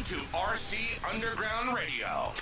[0.00, 2.32] Welcome to RC Underground Radio.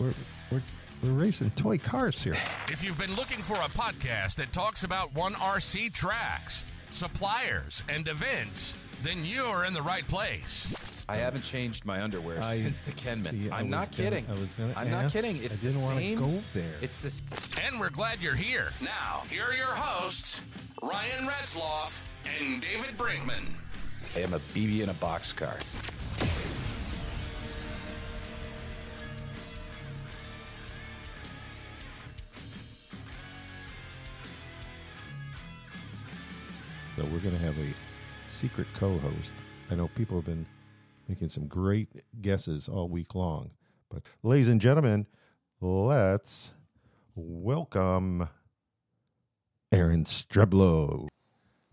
[0.00, 0.12] We're,
[0.50, 0.62] we're,
[1.04, 2.32] we're racing toy cars here.
[2.68, 8.08] If you've been looking for a podcast that talks about one RC tracks, suppliers, and
[8.08, 8.74] events,
[9.04, 11.04] then you're in the right place.
[11.08, 13.30] I haven't changed my underwear I- since the Kenman.
[13.44, 14.26] see, I I'm not gonna- kidding.
[14.28, 15.12] I was gonna I'm not ask.
[15.12, 15.36] kidding.
[15.36, 16.18] I It's didn't the wanna same.
[16.18, 16.74] go there.
[16.82, 17.22] It's this.
[17.62, 18.72] And we're glad you're here.
[18.80, 20.40] Now, here are your hosts,
[20.82, 22.02] Ryan Retzloff
[22.40, 23.44] and David Brinkman.
[24.16, 25.54] I am a BB in a boxcar.
[36.96, 37.74] So we're going to have a
[38.28, 39.32] secret co-host.
[39.68, 40.46] I know people have been
[41.08, 41.88] making some great
[42.22, 43.50] guesses all week long.
[43.90, 45.08] But ladies and gentlemen,
[45.60, 46.52] let's
[47.16, 48.28] welcome
[49.72, 51.08] Aaron Streblo.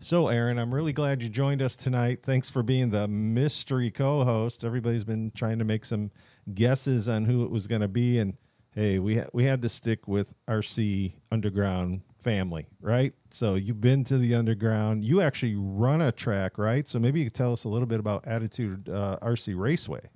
[0.00, 2.24] So, Aaron, I'm really glad you joined us tonight.
[2.24, 4.64] Thanks for being the mystery co-host.
[4.64, 6.10] Everybody's been trying to make some
[6.52, 8.36] guesses on who it was going to be, and
[8.72, 13.12] hey, we ha- we had to stick with RC Underground family, right?
[13.30, 15.04] So you've been to the Underground.
[15.04, 16.88] You actually run a track, right?
[16.88, 20.08] So maybe you could tell us a little bit about Attitude uh, RC Raceway.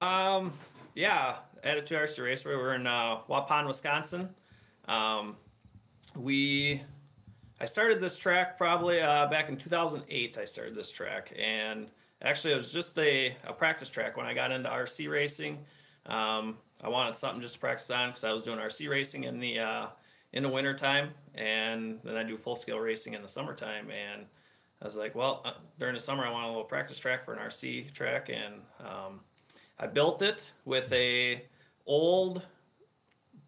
[0.00, 0.52] Um,
[0.94, 2.54] yeah, Attitude RC Raceway.
[2.56, 4.28] We're in uh, Waupun, Wisconsin.
[4.86, 5.36] Um,
[6.16, 6.82] we,
[7.60, 10.38] I started this track probably uh, back in 2008.
[10.38, 11.86] I started this track, and
[12.22, 15.58] actually it was just a, a practice track when I got into RC racing.
[16.06, 19.40] Um, I wanted something just to practice on because I was doing RC racing in
[19.40, 19.86] the uh,
[20.32, 23.90] in the wintertime, and then I do full scale racing in the summertime.
[23.90, 24.26] And
[24.80, 27.32] I was like, well, uh, during the summer I want a little practice track for
[27.32, 29.20] an RC track, and um,
[29.78, 31.44] I built it with a
[31.86, 32.42] old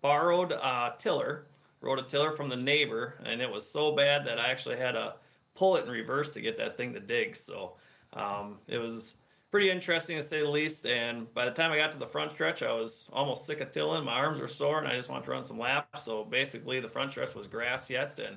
[0.01, 1.47] borrowed uh, tiller,
[1.81, 4.93] rode a tiller from the neighbor, and it was so bad that I actually had
[4.93, 5.15] to
[5.55, 7.37] pull it in reverse to get that thing to dig.
[7.37, 7.75] So
[8.13, 9.15] um, it was
[9.51, 10.87] pretty interesting to say the least.
[10.87, 13.71] And by the time I got to the front stretch, I was almost sick of
[13.71, 14.05] tilling.
[14.05, 16.05] My arms were sore, and I just wanted to run some laps.
[16.05, 18.37] So basically, the front stretch was grass yet, and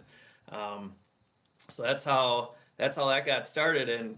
[0.58, 0.94] um,
[1.70, 3.90] so that's how that's how that got started.
[3.90, 4.16] And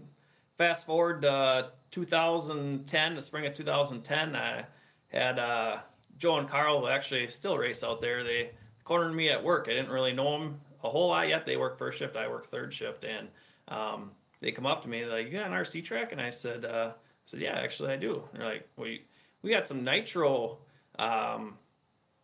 [0.56, 4.64] fast forward uh, 2010, the spring of 2010, I
[5.08, 5.78] had uh,
[6.18, 8.24] Joe and Carl who actually still race out there.
[8.24, 8.50] They
[8.84, 9.66] cornered me at work.
[9.68, 11.46] I didn't really know them a whole lot yet.
[11.46, 13.28] They work first shift, I work third shift, and
[13.68, 14.10] um,
[14.44, 16.92] they come up to me like, "You got an RC track?" And I said, uh,
[16.92, 16.94] "I
[17.24, 19.04] said, yeah, actually I do." And they're like, "We
[19.42, 20.58] we got some nitro."
[20.96, 21.58] Um,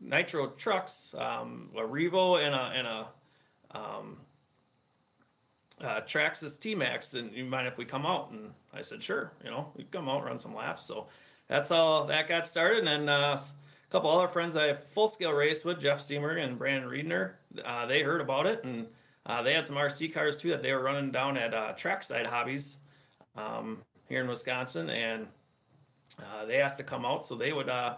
[0.00, 3.06] nitro trucks, um, a Revo and a and a
[3.72, 4.18] um,
[5.80, 8.30] uh, Traxxas T-Maxx, and you mind if we come out?
[8.30, 9.32] And I said, sure.
[9.42, 10.84] You know, we come out, run some laps.
[10.84, 11.08] So
[11.48, 12.86] that's how that got started.
[12.86, 13.08] And then.
[13.08, 17.32] uh, a couple other friends I full scale race with, Jeff Steamer and Brandon Riedner,
[17.64, 18.86] uh, they heard about it, and
[19.26, 22.26] uh, they had some RC cars too that they were running down at uh, Trackside
[22.26, 22.78] Hobbies
[23.36, 25.26] um, here in Wisconsin, and
[26.18, 27.96] uh, they asked to come out, so they would uh,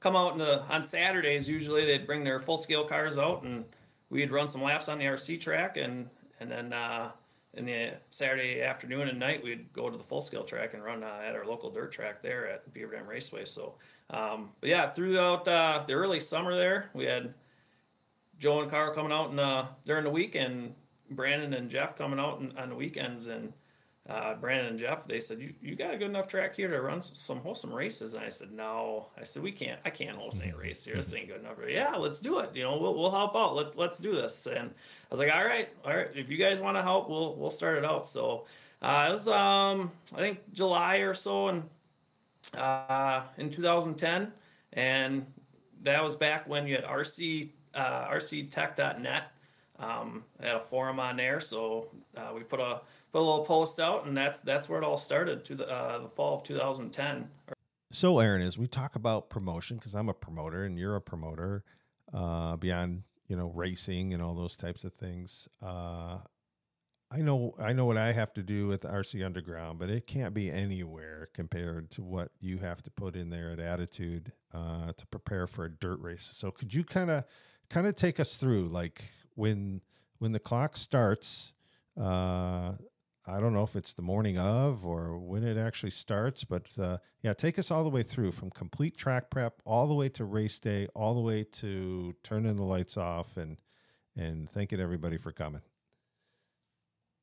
[0.00, 1.48] come out the, on Saturdays.
[1.48, 3.64] Usually, they'd bring their full scale cars out, and
[4.10, 6.08] we'd run some laps on the RC track, and
[6.40, 7.12] and then uh,
[7.54, 11.04] in the Saturday afternoon and night, we'd go to the full scale track and run
[11.04, 13.44] uh, at our local dirt track there at Beaver Dam Raceway.
[13.44, 13.76] So,
[14.10, 17.32] um, but yeah, throughout the early summer there, we had
[18.44, 20.74] Joe and Carl coming out and uh, during the week, and
[21.10, 23.26] Brandon and Jeff coming out and, on the weekends.
[23.26, 23.54] And
[24.06, 26.78] uh, Brandon and Jeff, they said, you, "You got a good enough track here to
[26.82, 29.80] run some wholesome races." And I said, "No." I said, "We can't.
[29.86, 30.94] I can't host any race here.
[30.94, 32.50] This ain't good enough." Yeah, let's do it.
[32.54, 33.56] You know, we'll, we'll help out.
[33.56, 34.44] Let's let's do this.
[34.44, 34.72] And I
[35.10, 36.08] was like, "All right, all right.
[36.14, 38.44] If you guys want to help, we'll we'll start it out." So
[38.82, 41.62] uh, it was um I think July or so, and
[42.52, 44.32] uh, in 2010,
[44.74, 45.24] and
[45.82, 49.24] that was back when you had RC uh, RCTech.net.
[49.78, 52.80] Um, I had a forum on there, so uh, we put a
[53.12, 55.98] put a little post out, and that's that's where it all started to the uh,
[55.98, 57.28] the fall of 2010.
[57.90, 61.64] So, Aaron, as we talk about promotion, because I'm a promoter and you're a promoter,
[62.12, 66.18] uh, beyond you know racing and all those types of things, uh,
[67.10, 70.34] I know I know what I have to do with RC Underground, but it can't
[70.34, 75.06] be anywhere compared to what you have to put in there at Attitude uh, to
[75.06, 76.32] prepare for a dirt race.
[76.36, 77.24] So, could you kind of
[77.70, 79.80] kind of take us through like when
[80.18, 81.52] when the clock starts?
[82.00, 82.72] Uh,
[83.26, 86.98] I don't know if it's the morning of or when it actually starts, but uh,
[87.22, 90.24] yeah, take us all the way through from complete track prep all the way to
[90.24, 93.56] race day, all the way to turning the lights off and
[94.16, 95.62] and thanking everybody for coming.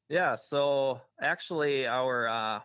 [0.10, 2.60] Yeah, so actually our uh,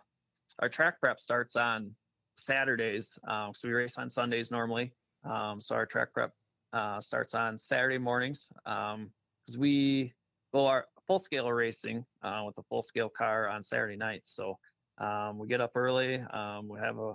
[0.59, 1.93] our track prep starts on
[2.35, 3.17] Saturdays.
[3.27, 4.93] Um, so we race on Sundays normally.
[5.23, 6.31] Um, so our track prep
[6.73, 10.13] uh, starts on Saturday mornings because we
[10.53, 14.31] go our full scale racing uh, with the full scale car on Saturday nights.
[14.33, 14.57] So
[14.99, 16.15] Um, we get up early.
[16.33, 17.13] Um, we have a,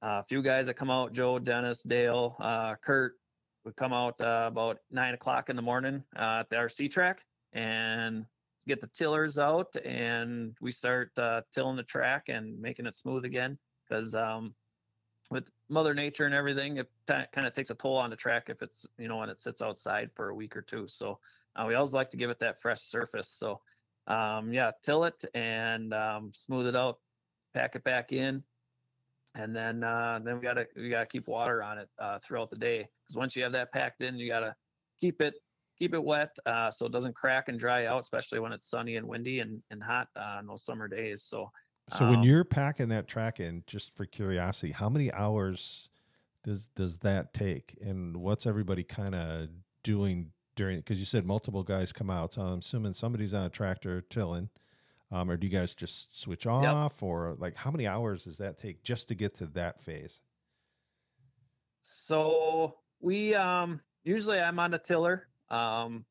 [0.00, 3.14] a few guys that come out: Joe, Dennis, Dale, uh, Kurt.
[3.64, 7.20] We come out uh, about nine o'clock in the morning uh, at the RC track
[7.52, 8.24] and
[8.66, 13.24] get the tillers out, and we start uh, tilling the track and making it smooth
[13.24, 13.58] again.
[13.86, 14.54] Because um,
[15.32, 18.60] with Mother Nature and everything, it kind of takes a toll on the track if
[18.60, 20.86] it's you know when it sits outside for a week or two.
[20.86, 21.18] So
[21.56, 23.28] uh, we always like to give it that fresh surface.
[23.28, 23.60] So
[24.06, 26.98] um, yeah, till it and um, smooth it out,
[27.54, 28.42] pack it back in,
[29.34, 32.56] and then uh, then we gotta we gotta keep water on it uh, throughout the
[32.56, 34.54] day because once you have that packed in, you gotta
[35.00, 35.34] keep it
[35.78, 38.96] keep it wet uh, so it doesn't crack and dry out, especially when it's sunny
[38.96, 41.24] and windy and, and hot uh, on those summer days.
[41.24, 41.50] So
[41.98, 45.90] So when um, you're packing that track in, just for curiosity, how many hours
[46.44, 49.48] does does that take, and what's everybody kind of
[49.82, 50.78] doing during?
[50.78, 54.48] Because you said multiple guys come out, so I'm assuming somebody's on a tractor tilling,
[55.10, 58.58] um, or do you guys just switch off, or like how many hours does that
[58.58, 60.20] take just to get to that phase?
[61.82, 65.28] So we um usually I'm on a tiller.
[65.50, 66.04] Um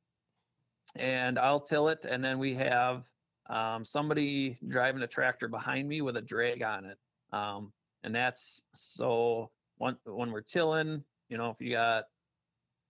[0.95, 3.05] and I'll till it and then we have
[3.51, 6.97] um somebody driving a tractor behind me with a drag on it.
[7.31, 7.71] Um
[8.03, 12.05] and that's so when when we're tilling, you know, if you got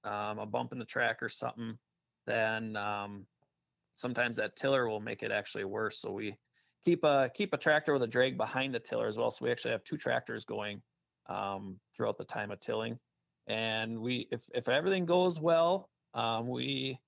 [0.03, 1.77] um a bump in the track or something,
[2.25, 3.25] then um
[3.95, 5.99] sometimes that tiller will make it actually worse.
[5.99, 6.35] So we
[6.83, 9.31] keep a keep a tractor with a drag behind the tiller as well.
[9.31, 10.81] So we actually have two tractors going
[11.29, 12.97] um, throughout the time of tilling.
[13.47, 16.99] And we, if if everything goes well, um, we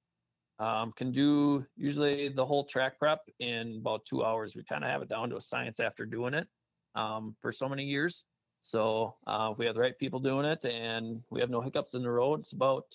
[0.59, 4.55] um, can do usually the whole track prep in about two hours.
[4.55, 6.47] We kind of have it down to a science after doing it
[6.95, 8.25] um, for so many years.
[8.61, 11.95] So uh, if we have the right people doing it and we have no hiccups
[11.95, 12.85] in the road, it's about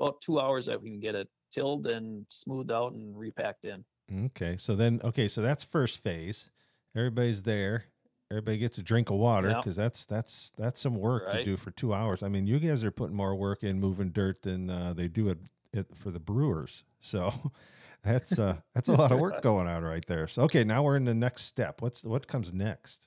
[0.00, 3.84] about two hours that we can get it tilled and smoothed out and repacked in.
[4.26, 6.50] Okay, so then okay, so that's first phase.
[6.96, 7.84] Everybody's there.
[8.30, 9.56] Everybody gets a drink of water Yep.
[9.58, 12.22] because that's that's that's some work to do for two hours.
[12.22, 15.28] I mean, you guys are putting more work in moving dirt than uh, they do
[15.28, 15.38] it,
[15.72, 16.84] it for the brewers.
[17.00, 17.32] So
[18.02, 20.28] that's uh, that's a lot of work going on right there.
[20.28, 21.82] So okay, now we're in the next step.
[21.82, 23.06] What's what comes next?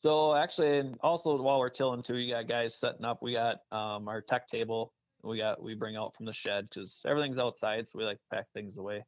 [0.00, 3.22] So actually, and also while we're tilling too, you got guys setting up.
[3.22, 4.92] We got um, our tech table.
[5.24, 8.36] We got we bring out from the shed because everything's outside, so we like to
[8.36, 9.04] pack things away.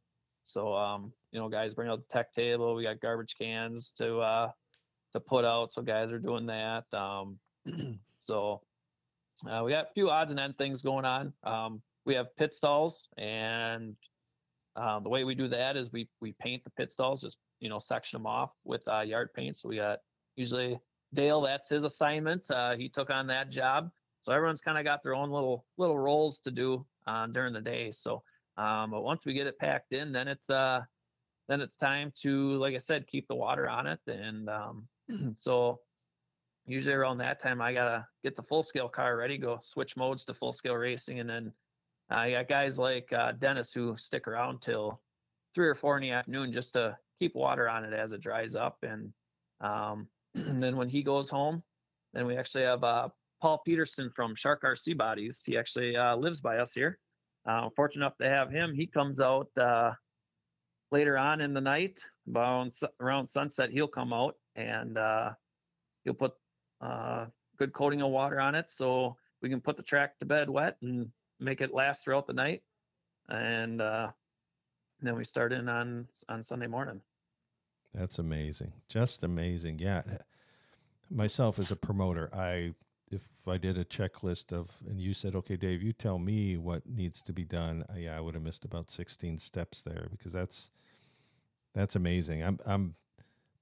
[0.47, 2.75] So um, you know, guys bring out the tech table.
[2.75, 4.51] We got garbage cans to uh,
[5.13, 6.85] to put out, so guys are doing that.
[6.93, 7.39] Um,
[8.21, 8.61] so
[9.49, 11.33] uh, we got a few odds and end things going on.
[11.45, 13.95] Um, we have pit stalls, and
[14.77, 17.69] uh, the way we do that is we we paint the pit stalls, just you
[17.69, 19.57] know, section them off with uh, yard paint.
[19.57, 19.99] So we got
[20.37, 20.79] usually
[21.13, 22.51] Dale, that's his assignment.
[22.51, 23.91] Uh, he took on that job.
[24.23, 27.61] So everyone's kind of got their own little little roles to do uh, during the
[27.61, 27.91] day.
[27.91, 28.23] So,
[28.57, 30.83] um, but once we get it packed in, then it's uh,
[31.49, 33.99] then it's time to, like I said, keep the water on it.
[34.07, 34.87] And um,
[35.37, 35.81] so
[36.67, 40.25] usually around that time, I gotta get the full scale car ready, go switch modes
[40.27, 41.53] to full scale racing, and then
[42.11, 45.01] I got guys like uh, Dennis who stick around till
[45.55, 48.55] three or four in the afternoon just to keep water on it as it dries
[48.55, 48.79] up.
[48.83, 49.13] And
[49.61, 51.63] um, and then when he goes home,
[52.13, 53.09] then we actually have uh,
[53.41, 55.43] Paul Peterson from Shark RC Bodies.
[55.45, 56.99] He actually uh, lives by us here.
[57.47, 58.75] Uh, fortunate enough to have him.
[58.75, 59.93] He comes out uh,
[60.91, 62.01] later on in the night,
[62.71, 63.71] su- around sunset.
[63.71, 65.31] He'll come out and uh,
[66.05, 66.33] he'll put
[66.81, 67.27] uh,
[67.59, 70.77] good coating of water on it, so we can put the track to bed wet
[70.83, 71.11] and
[71.41, 72.63] make it last throughout the night.
[73.29, 74.11] And uh,
[75.01, 77.01] then we start in on on Sunday morning.
[77.95, 78.73] That's amazing.
[78.89, 79.79] Just amazing.
[79.79, 80.03] Yeah.
[81.11, 82.75] Myself as a promoter, I
[83.11, 86.89] if I did a checklist of and you said, "Okay, Dave, you tell me what
[86.89, 90.33] needs to be done." uh, Yeah, I would have missed about 16 steps there because
[90.33, 90.71] that's
[91.75, 92.43] that's amazing.
[92.43, 92.95] I'm I'm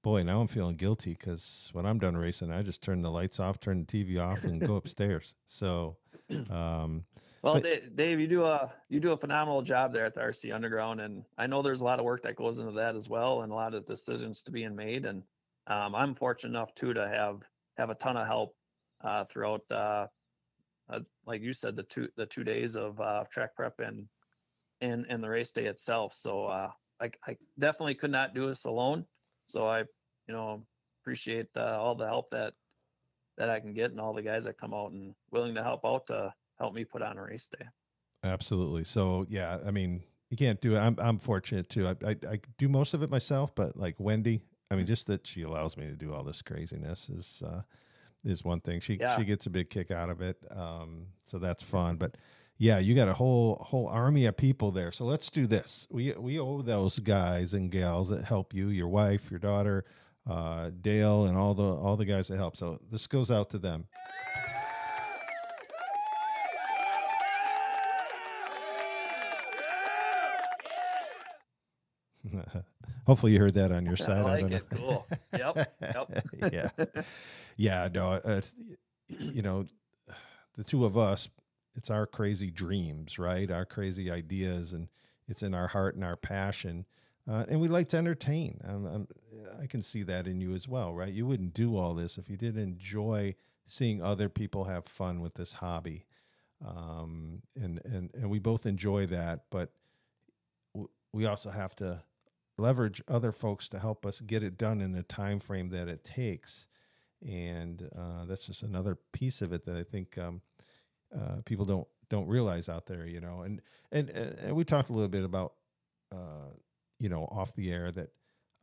[0.03, 3.39] boy, now I'm feeling guilty cuz when I'm done racing, I just turn the lights
[3.39, 5.33] off, turn the TV off and go upstairs.
[5.47, 5.97] So,
[6.49, 7.05] um
[7.41, 10.21] Well, But- Da- Dave, you do a you do a phenomenal job there at the
[10.21, 13.07] RC Underground, and I know there's a lot of work that goes into that as
[13.07, 15.05] well, and a lot of decisions to being made.
[15.05, 15.23] And
[15.67, 17.43] um, I'm fortunate enough too to have
[17.77, 18.55] have a ton of help
[19.01, 20.07] uh, throughout, uh,
[20.89, 24.07] uh, like you said, the two the two days of uh, track prep and
[24.81, 26.13] and and the race day itself.
[26.13, 29.05] So uh, I I definitely could not do this alone.
[29.45, 30.65] So I you know
[31.01, 32.53] appreciate uh, all the help that
[33.37, 35.85] that I can get and all the guys that come out and willing to help
[35.85, 37.65] out to help me put on a race day.
[38.23, 38.83] Absolutely.
[38.83, 40.79] So yeah, I mean, you can't do it.
[40.79, 41.87] I'm I'm fortunate too.
[41.87, 45.25] I, I I do most of it myself, but like Wendy, I mean, just that
[45.25, 47.61] she allows me to do all this craziness is uh,
[48.25, 48.81] is one thing.
[48.81, 49.17] She Yeah.
[49.17, 50.37] she gets a big kick out of it.
[50.51, 51.95] Um, so that's fun.
[51.95, 52.15] But
[52.57, 54.91] yeah, you got a whole whole army of people there.
[54.91, 55.87] So let's do this.
[55.89, 59.85] We we owe those guys and gals that help you, your wife, your daughter,
[60.29, 62.57] uh, Dale, and all the all the guys that help.
[62.57, 63.87] So this goes out to them.
[73.05, 74.17] Hopefully you heard that on your side.
[74.17, 74.71] I like don't it.
[74.71, 74.77] know.
[74.77, 75.07] Cool.
[75.37, 75.73] Yep.
[75.81, 76.25] Yep.
[76.77, 76.93] yeah,
[77.57, 77.89] yeah.
[77.93, 78.41] No, uh,
[79.07, 79.65] you know,
[80.57, 81.29] the two of us,
[81.75, 83.49] it's our crazy dreams, right?
[83.49, 84.87] Our crazy ideas, and
[85.27, 86.85] it's in our heart and our passion.
[87.29, 88.59] Uh, and we like to entertain.
[88.67, 89.07] Um, um,
[89.61, 91.13] I can see that in you as well, right?
[91.13, 93.35] You wouldn't do all this if you didn't enjoy
[93.67, 96.05] seeing other people have fun with this hobby.
[96.65, 99.71] Um, and, and, and we both enjoy that, but
[100.73, 102.01] w- we also have to
[102.59, 106.03] leverage other folks to help us get it done in the time frame that it
[106.03, 106.67] takes.
[107.25, 110.41] And uh, that's just another piece of it that I think um,
[111.15, 113.41] uh, people don't don't realize out there, you know.
[113.41, 113.61] And
[113.91, 115.53] and and we talked a little bit about
[116.11, 116.53] uh,
[116.99, 118.09] you know off the air that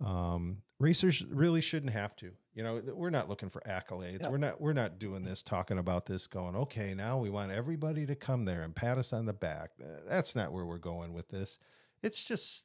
[0.05, 2.33] um, racers really shouldn't have to.
[2.55, 4.29] You know, we're not looking for accolades.
[4.31, 8.07] We're not we're not doing this talking about this going, okay, now we want everybody
[8.07, 9.73] to come there and pat us on the back.
[10.09, 11.59] That's not where we're going with this.
[12.03, 12.65] It's just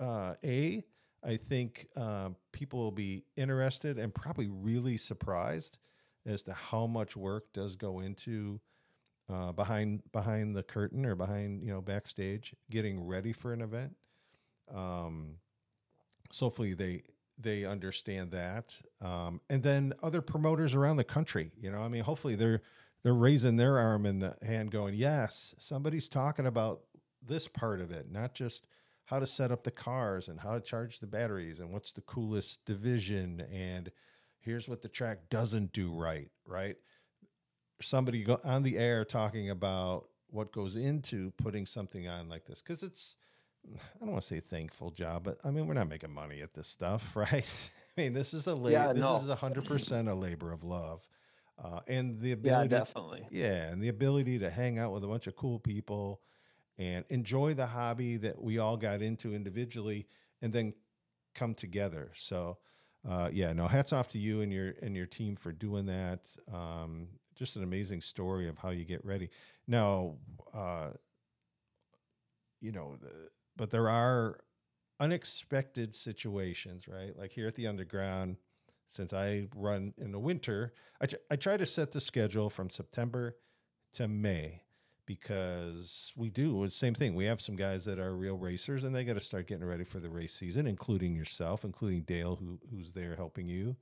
[0.00, 0.84] uh, a
[1.24, 5.78] I think uh, people will be interested and probably really surprised
[6.26, 8.60] as to how much work does go into
[9.32, 13.94] uh, behind behind the curtain or behind you know backstage getting ready for an event.
[14.72, 15.36] Um,
[16.30, 17.02] so hopefully they
[17.38, 21.52] they understand that, um, and then other promoters around the country.
[21.60, 22.62] You know, I mean, hopefully they're
[23.02, 26.82] they're raising their arm in the hand, going, "Yes, somebody's talking about
[27.24, 28.66] this part of it, not just."
[29.06, 32.00] How to set up the cars and how to charge the batteries and what's the
[32.02, 33.90] coolest division and
[34.40, 36.76] here's what the track doesn't do right right
[37.80, 42.62] somebody go on the air talking about what goes into putting something on like this
[42.62, 43.16] because it's
[43.74, 46.54] i don't want to say thankful job but i mean we're not making money at
[46.54, 47.44] this stuff right
[47.96, 49.16] i mean this is a la- Yeah, this no.
[49.16, 51.06] is a hundred percent a labor of love
[51.62, 53.26] uh, and the Yeah, ability definitely.
[53.30, 56.20] yeah, and the ability to hang out with a bunch of cool people
[56.78, 60.06] and enjoy the hobby that we all got into individually
[60.40, 60.72] and then
[61.34, 62.10] come together.
[62.14, 62.58] So
[63.08, 66.20] uh, yeah, no, hats off to you and your and your team for doing that.
[66.52, 69.30] Um, just an amazing story of how you get ready.
[69.66, 70.16] Now,
[70.54, 70.90] uh,
[72.60, 73.10] you know, the,
[73.56, 74.38] but there are
[75.00, 77.18] unexpected situations, right?
[77.18, 78.36] Like here at the underground,
[78.86, 82.70] since I run in the winter, I, tr- I try to set the schedule from
[82.70, 83.36] September
[83.94, 84.62] to May
[85.06, 87.14] because we do the same thing.
[87.14, 89.84] We have some guys that are real racers and they got to start getting ready
[89.84, 93.76] for the race season, including yourself, including Dale, who who's there helping you.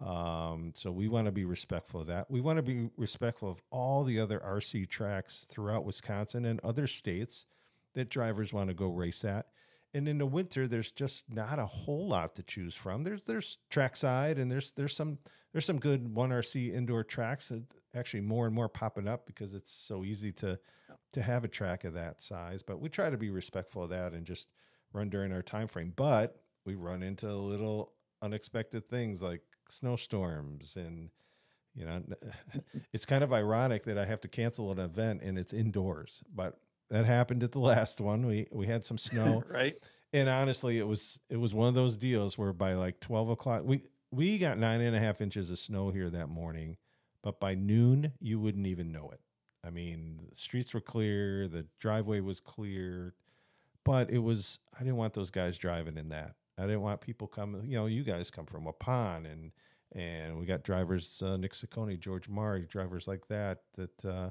[0.00, 2.30] Um, so we want to be respectful of that.
[2.30, 6.86] We want to be respectful of all the other RC tracks throughout Wisconsin and other
[6.86, 7.46] states
[7.94, 9.46] that drivers want to go race at.
[9.94, 13.04] And in the winter, there's just not a whole lot to choose from.
[13.04, 15.18] There's there's trackside and there's there's some
[15.52, 17.62] there's some good one RC indoor tracks that
[17.96, 20.58] actually more and more popping up because it's so easy to
[21.12, 22.62] to have a track of that size.
[22.62, 24.48] But we try to be respectful of that and just
[24.92, 25.92] run during our time frame.
[25.94, 31.10] But we run into little unexpected things like snowstorms and
[31.74, 32.02] you know
[32.92, 36.22] it's kind of ironic that I have to cancel an event and it's indoors.
[36.34, 36.58] But
[36.90, 38.26] that happened at the last one.
[38.26, 39.76] We we had some snow right?
[40.12, 43.62] and honestly, it was it was one of those deals where by like twelve o'clock,
[43.64, 46.76] we we got nine and a half inches of snow here that morning,
[47.26, 49.20] but by noon you wouldn't even know it.
[49.64, 53.14] I mean, the streets were clear, the driveway was clear,
[53.84, 56.36] but it was I didn't want those guys driving in that.
[56.56, 57.64] I didn't want people coming.
[57.66, 59.50] You know, you guys come from Waupun, and
[59.92, 64.04] and we got drivers uh, Nick Saccone, George Murray, drivers like that that.
[64.04, 64.30] Uh,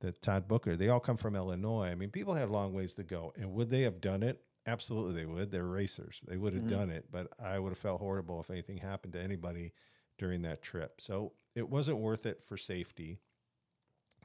[0.00, 1.86] that Todd Booker, they all come from Illinois.
[1.86, 3.32] I mean, people had long ways to go.
[3.38, 4.42] And would they have done it?
[4.66, 5.50] Absolutely, they would.
[5.50, 6.22] They're racers.
[6.26, 6.68] They would have Mhm.
[6.68, 7.06] done it.
[7.10, 9.72] But I would have felt horrible if anything happened to anybody
[10.18, 11.00] during that trip.
[11.00, 13.18] So it wasn't worth it for safety.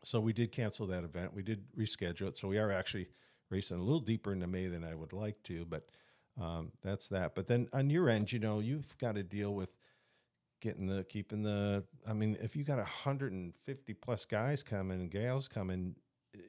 [0.04, 1.34] So we did cancel that event.
[1.34, 2.38] We did reschedule it.
[2.38, 3.08] So we are actually
[3.50, 5.66] racing a little deeper into May than I would like to.
[5.66, 5.88] But
[6.40, 7.36] um, that's that.
[7.36, 9.70] But then on your end, you know, you've got to deal with
[10.62, 15.48] getting the keeping the i mean if you got 150 plus guys coming and gals
[15.48, 15.96] coming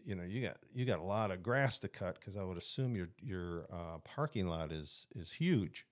[0.04, 2.58] you know you got you got a lot of grass to cut because i would
[2.58, 5.86] assume your your uh, parking lot is is huge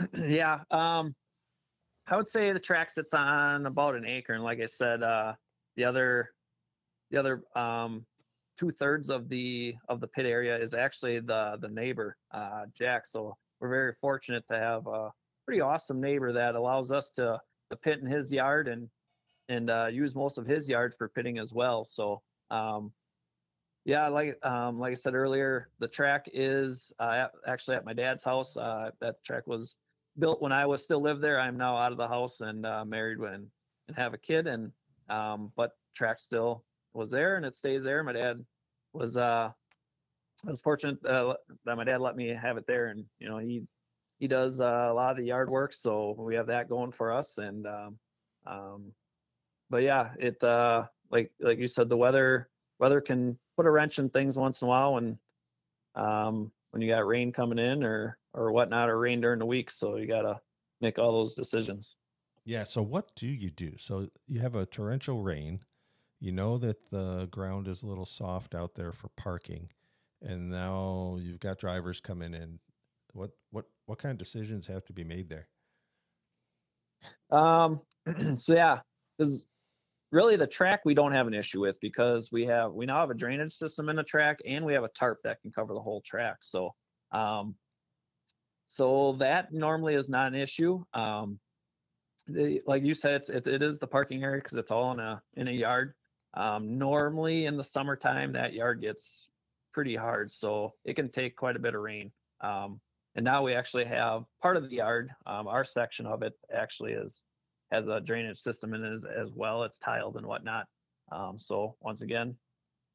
[0.14, 0.60] yeah.
[0.70, 1.14] Um,
[2.10, 5.34] I would say the track sits on about an acre, and like I said, uh,
[5.76, 6.30] the other,
[7.10, 8.06] the other um,
[8.58, 13.06] two thirds of the of the pit area is actually the the neighbor, uh, Jack.
[13.06, 15.12] So we're very fortunate to have a
[15.46, 17.40] pretty awesome neighbor that allows us to
[17.70, 18.90] to pit in his yard and
[19.48, 21.84] and uh, use most of his yard for pitting as well.
[21.84, 22.92] So um,
[23.84, 28.24] Yeah, like um, like I said earlier, the track is uh, actually at my dad's
[28.24, 28.56] house.
[28.56, 29.76] Uh, that track was
[30.18, 31.40] built when I was still live there.
[31.40, 33.50] I'm now out of the house and uh, married when
[33.88, 34.72] and have a kid, and
[35.08, 36.64] um, but track still
[36.94, 38.02] was there and it stays there.
[38.02, 38.44] My dad
[38.92, 39.50] was uh
[40.46, 43.38] I was fortunate uh, that my dad let me have it there, and you know
[43.38, 43.62] he
[44.18, 47.12] he does uh, a lot of the yard work, so we have that going for
[47.12, 47.38] us.
[47.38, 47.98] And um,
[48.46, 48.92] um,
[49.68, 52.48] but yeah, it uh, like like you said, the weather
[52.78, 55.18] weather can put a wrench in things once in a while and
[55.94, 59.70] um, when you got rain coming in or or whatnot or rain during the week.
[59.70, 60.40] So you gotta
[60.80, 61.96] make all those decisions.
[62.44, 62.64] Yeah.
[62.64, 63.74] So what do you do?
[63.78, 65.60] So you have a torrential rain.
[66.20, 69.70] You know that the ground is a little soft out there for parking,
[70.20, 72.58] and now you've got drivers coming in.
[73.12, 75.48] What what what kind of decisions have to be made there?
[77.30, 77.80] Um,
[78.36, 78.80] so yeah,
[79.16, 79.46] because
[80.12, 83.10] really the track we don't have an issue with because we have we now have
[83.10, 85.80] a drainage system in the track and we have a tarp that can cover the
[85.80, 86.38] whole track.
[86.40, 86.74] So
[87.12, 87.54] um,
[88.66, 90.84] so that normally is not an issue.
[90.94, 91.38] Um,
[92.28, 95.00] the, like you said, it's, it, it is the parking area because it's all in
[95.00, 95.94] a in a yard.
[96.34, 99.28] Um, normally in the summertime, that yard gets
[99.72, 102.12] pretty hard, so it can take quite a bit of rain.
[102.40, 102.80] Um,
[103.16, 106.92] and now we actually have part of the yard, um, our section of it actually
[106.92, 107.22] is
[107.70, 109.62] has a drainage system in it as, as well.
[109.64, 110.66] It's tiled and whatnot.
[111.12, 112.36] Um, so once again,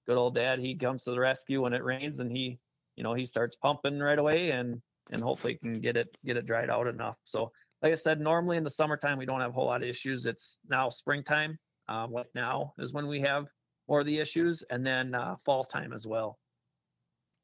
[0.08, 2.60] good old dad, he comes to the rescue when it rains, and he,
[2.96, 6.46] you know, he starts pumping right away, and and hopefully can get it get it
[6.46, 7.18] dried out enough.
[7.26, 7.52] So
[7.82, 10.26] like I said, normally in the summertime we don't have a whole lot of issues.
[10.26, 11.60] It's now springtime.
[11.88, 13.46] Um, like now is when we have
[13.88, 16.40] more of the issues, and then uh, fall time as well.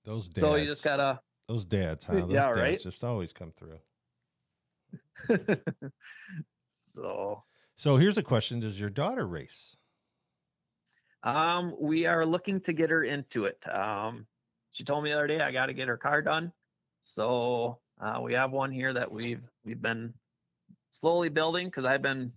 [0.04, 0.40] Those dads.
[0.42, 1.22] So you just gotta.
[1.48, 2.14] Those dads, huh?
[2.26, 2.80] Those Yeah, dads right?
[2.82, 3.80] just always come through.
[6.94, 7.44] so
[7.76, 9.76] So here's a question: Does your daughter race?
[11.24, 13.68] um, we are looking to get her into it.
[13.68, 14.28] Um,
[14.72, 16.54] she told me the other day I got to get her car done.
[17.04, 20.14] So uh, we have one here that we've we've been
[20.92, 22.34] slowly building because I've been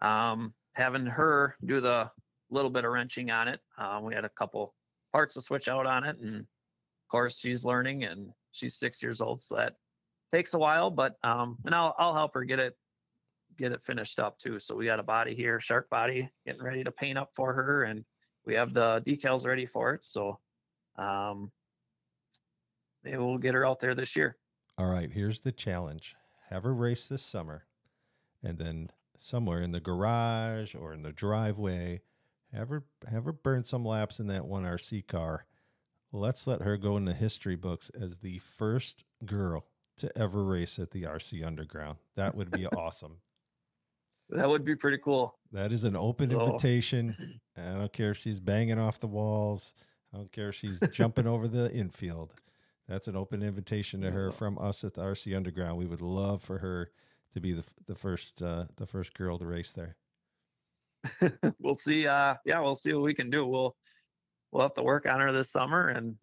[0.00, 2.12] um, having her do the
[2.50, 3.60] little bit of wrenching on it.
[3.78, 4.74] Um, we had a couple
[5.12, 6.46] parts to switch out on it, and of
[7.10, 9.76] course she's learning, and she's six years old, so that
[10.30, 10.90] takes a while.
[10.90, 12.76] But um, and I'll I'll help her get it
[13.56, 14.58] get it finished up too.
[14.58, 17.84] So we got a body here, shark body, getting ready to paint up for her,
[17.84, 18.04] and
[18.44, 20.04] we have the decals ready for it.
[20.04, 20.38] So
[20.96, 21.50] um,
[23.04, 24.36] maybe we'll get her out there this year.
[24.78, 26.14] All right, here's the challenge:
[26.50, 27.64] have her race this summer,
[28.42, 32.02] and then somewhere in the garage or in the driveway,
[32.52, 35.46] have her have her burn some laps in that one RC car.
[36.12, 39.66] Let's let her go in the history books as the first girl
[39.98, 41.98] to ever race at the RC Underground.
[42.14, 43.18] That would be awesome.
[44.30, 45.38] That would be pretty cool.
[45.52, 47.40] That is an open So- invitation.
[47.56, 49.72] I don't care if she's banging off the walls.
[50.12, 52.34] I don't care if she's jumping over the infield.
[52.88, 55.76] That's an open invitation to her from us at the RC Underground.
[55.78, 56.90] We would love for her
[57.34, 59.96] to be the the first uh, the first girl to race there.
[61.58, 62.06] we'll see.
[62.06, 63.44] Uh, yeah, we'll see what we can do.
[63.44, 63.76] We'll
[64.52, 66.14] we'll have to work on her this summer and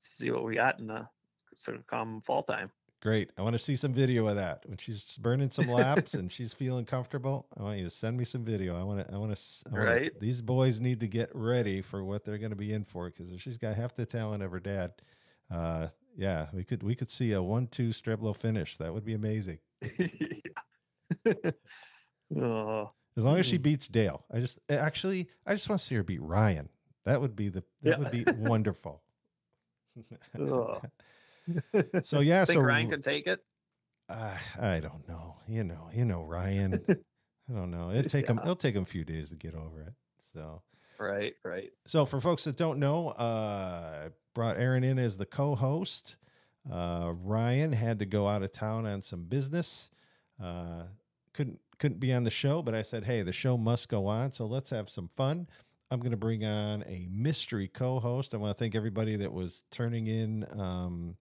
[0.00, 1.06] see what we got in the
[1.54, 2.70] sort of come fall time.
[3.00, 3.30] Great.
[3.38, 6.52] I want to see some video of that when she's burning some laps and she's
[6.52, 7.46] feeling comfortable.
[7.56, 8.78] I want you to send me some video.
[8.78, 9.14] I want to.
[9.14, 9.40] I want to.
[9.70, 10.20] I wanna, Right.
[10.20, 13.30] These boys need to get ready for what they're going to be in for because
[13.30, 14.94] if she's got half the talent of her dad,
[15.48, 18.76] uh, yeah, we could we could see a one-two Streblo finish.
[18.78, 19.60] That would be amazing.
[22.36, 23.62] oh, As long as she Mhm.
[23.62, 24.24] beats Dale.
[24.32, 26.68] I just actually I just want to see her beat Ryan.
[27.04, 27.96] That would be the that Yeah.
[27.98, 29.04] would be wonderful.
[30.36, 30.90] Ugh.
[32.04, 33.40] So yeah, think so Ryan could take it.
[34.08, 35.36] uh, I don't know.
[35.46, 36.84] You know, you know Ryan.
[36.88, 37.90] I don't know.
[37.90, 39.94] It'll take him it'll take him a few days to get over it.
[40.34, 40.62] So
[40.98, 41.70] Right, right.
[41.86, 46.16] so for folks that don't know, uh I brought Aaron in as the co-host.
[46.70, 49.90] Uh Ryan had to go out of town on some business.
[50.42, 50.84] Uh
[51.32, 54.32] couldn't couldn't be on the show, but I said, "Hey, the show must go on,
[54.32, 55.48] so let's have some fun."
[55.90, 58.34] I'm going to bring on a mystery co-host.
[58.34, 61.16] I want to thank everybody that was turning in um,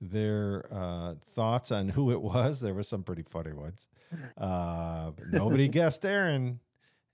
[0.00, 2.60] their uh, thoughts on who it was.
[2.60, 3.88] There were some pretty funny ones.
[4.36, 6.60] Uh, nobody guessed Aaron,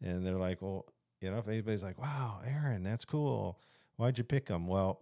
[0.03, 0.87] and they're like, "Well,
[1.21, 3.59] you know, if anybody's like, wow, Aaron, that's cool.
[3.97, 5.01] Why'd you pick him?" Well,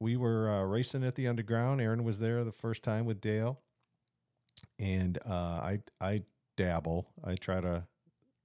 [0.00, 1.80] we were uh, racing at the underground.
[1.80, 3.60] Aaron was there the first time with Dale,
[4.78, 6.22] and uh, I I
[6.56, 7.08] dabble.
[7.24, 7.86] I try to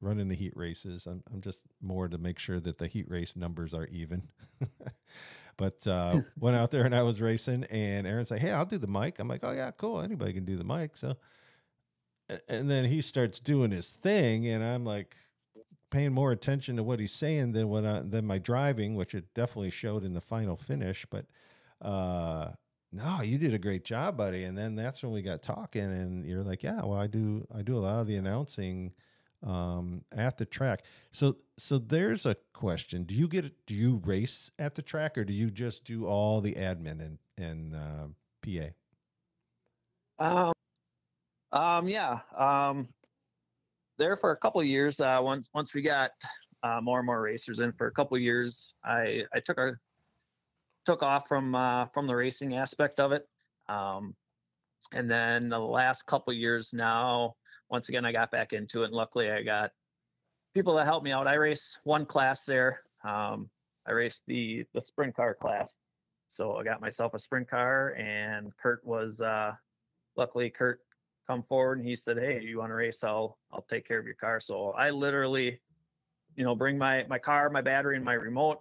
[0.02, 1.06] run in the heat races.
[1.06, 4.24] I'm I'm just more to make sure that the heat race numbers are even.
[5.62, 8.80] but uh, went out there and I was racing, and Aaron's like, "Hey, I'll do
[8.80, 10.02] the mic." I'm like, "Oh yeah, cool.
[10.02, 11.18] Anybody can do the mic." So,
[12.50, 15.16] and then he starts doing his thing, and I'm like
[15.92, 19.34] paying more attention to what he's saying than what I, than my driving, which it
[19.36, 21.06] definitely showed in the final finish.
[21.08, 21.28] But
[21.80, 22.54] uh,
[22.92, 24.46] no, you did a great job, buddy.
[24.46, 27.62] And then that's when we got talking, and you're like, yeah, well, I do I
[27.62, 28.94] do a lot of the announcing
[29.44, 30.84] um, at the track.
[31.12, 35.24] So so there's a question: Do you get do you race at the track, or
[35.24, 38.08] do you just do all the admin and and uh,
[38.44, 38.70] PA?
[40.20, 40.54] Um,
[41.52, 42.20] um, yeah.
[42.38, 42.88] Um,
[43.98, 45.00] there for a couple years.
[45.00, 46.12] Uh, once once we got
[46.64, 49.74] uh, more and more racers in for a couple years, I I took a
[50.86, 53.28] took off from uh, from the racing aspect of it.
[53.68, 54.16] Um,
[54.94, 57.36] and then the last couple years now,
[57.72, 58.88] once again, I got back into it.
[58.88, 59.72] And luckily, I got
[60.54, 61.26] people that help me out.
[61.26, 62.82] I race one class there.
[63.04, 63.50] Um,
[63.88, 65.78] I raced the the sprint car class.
[66.28, 69.54] So I got myself a sprint car, and Kurt was uh,
[70.16, 70.80] luckily Kurt
[71.28, 73.04] come forward and he said, "Hey, you want to race?
[73.04, 75.60] I'll I'll take care of your car." So I literally,
[76.36, 78.60] you know, bring my my car, my battery, and my remote.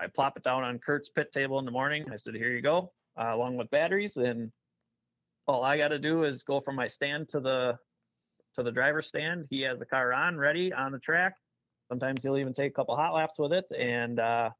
[0.00, 2.06] I plop it down on Kurt's pit table in the morning.
[2.12, 4.52] I said, "Here you go, uh, along with batteries." And
[5.46, 7.78] all I got to do is go from my stand to the
[8.56, 9.46] to the driver's stand.
[9.50, 11.34] He has the car on, ready on the track.
[11.88, 14.50] Sometimes he'll even take a couple hot laps with it, and uh,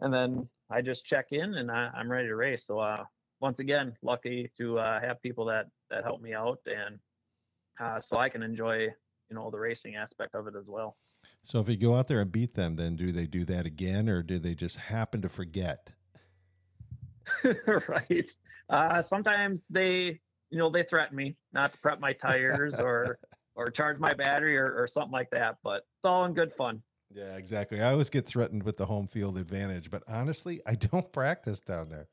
[0.00, 2.64] and then I just check in and I, am ready to race.
[2.66, 3.04] So uh,
[3.40, 6.98] once again, lucky to uh, have people that that help me out, and
[7.80, 10.96] uh, so I can enjoy you know the racing aspect of it as well.
[11.42, 14.08] So if you go out there and beat them, then do they do that again,
[14.08, 15.92] or do they just happen to forget?
[17.88, 18.30] right.
[18.68, 20.20] Uh, sometimes they,
[20.50, 23.18] you know, they threaten me not to prep my tires or
[23.54, 25.58] or charge my battery or, or something like that.
[25.62, 26.82] But it's all in good fun.
[27.12, 27.80] Yeah, exactly.
[27.80, 31.88] I always get threatened with the home field advantage, but honestly, I don't practice down
[31.88, 32.08] there.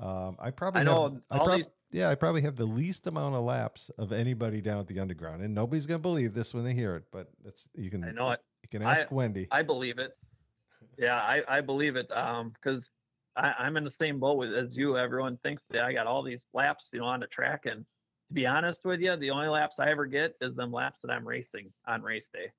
[0.00, 1.68] Um, I probably I know have, I prob- these...
[1.92, 5.42] yeah, I probably have the least amount of laps of anybody down at the underground,
[5.42, 7.04] and nobody's gonna believe this when they hear it.
[7.12, 8.40] But it's you can I know it.
[8.62, 9.48] You can ask I, Wendy.
[9.50, 10.16] I believe it.
[10.98, 12.10] Yeah, I, I believe it.
[12.16, 12.88] Um, because
[13.36, 14.98] I'm in the same boat with, as you.
[14.98, 17.84] Everyone thinks that I got all these laps, you know, on the track, and
[18.28, 21.10] to be honest with you, the only laps I ever get is them laps that
[21.10, 22.52] I'm racing on race day.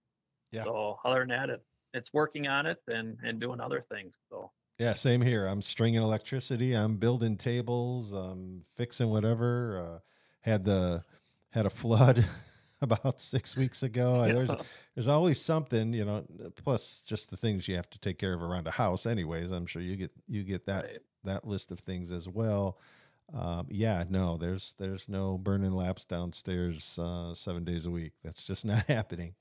[0.51, 0.63] Yeah.
[0.63, 4.15] So other than that, it, it's working on it and and doing other things.
[4.29, 5.45] So yeah, same here.
[5.45, 6.73] I'm stringing electricity.
[6.73, 8.11] I'm building tables.
[8.11, 9.95] I'm fixing whatever.
[9.95, 9.99] Uh,
[10.41, 11.03] had the
[11.51, 12.25] had a flood
[12.83, 14.23] about six weeks ago.
[14.27, 14.33] Yeah.
[14.33, 14.51] There's
[14.95, 16.23] there's always something, you know.
[16.55, 19.05] Plus, just the things you have to take care of around a house.
[19.05, 20.99] Anyways, I'm sure you get you get that right.
[21.23, 22.77] that list of things as well.
[23.33, 28.13] Um, yeah, no, there's there's no burning laps downstairs uh, seven days a week.
[28.23, 29.33] That's just not happening.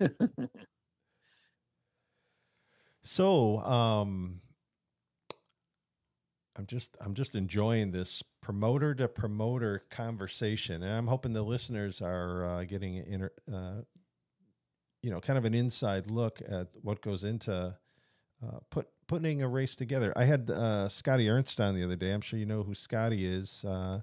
[3.02, 4.40] So, um,
[6.56, 12.02] I'm just I'm just enjoying this promoter to promoter conversation, and I'm hoping the listeners
[12.02, 13.82] are uh, getting inter, uh,
[15.02, 17.74] you know kind of an inside look at what goes into
[18.44, 20.12] uh, put putting a race together.
[20.14, 22.12] I had uh, Scotty Ernst on the other day.
[22.12, 23.64] I'm sure you know who Scotty is.
[23.64, 24.00] Uh,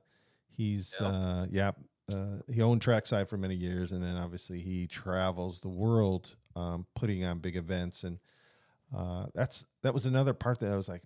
[0.50, 1.72] he's yeah, uh, yeah
[2.12, 6.88] uh, he owned Trackside for many years, and then obviously he travels the world um,
[6.96, 8.20] putting on big events and
[8.96, 11.04] uh, that's that was another part that I was like,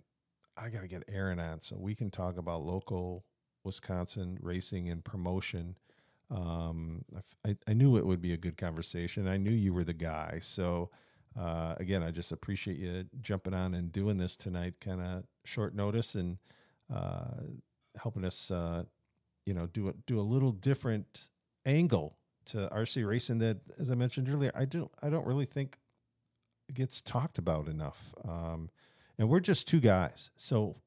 [0.57, 3.25] I got to get Aaron on so we can talk about local
[3.63, 5.75] Wisconsin racing and promotion.
[6.29, 7.05] Um,
[7.45, 9.27] I, I knew it would be a good conversation.
[9.27, 10.39] I knew you were the guy.
[10.41, 10.89] So
[11.39, 15.75] uh, again, I just appreciate you jumping on and doing this tonight, kind of short
[15.75, 16.37] notice and
[16.93, 17.41] uh,
[17.97, 18.83] helping us, uh,
[19.45, 21.29] you know, do a, do a little different
[21.65, 25.77] angle to RC racing that, as I mentioned earlier, I don't I don't really think
[26.73, 28.13] gets talked about enough.
[28.27, 28.69] Um,
[29.17, 30.31] and we're just two guys.
[30.35, 30.77] So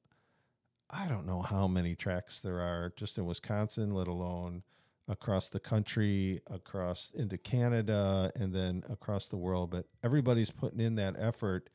[0.91, 4.63] I don't know how many tracks there are just in Wisconsin, let alone
[5.09, 9.71] across the country, across into Canada, and then across the world.
[9.71, 11.71] But everybody's putting in that effort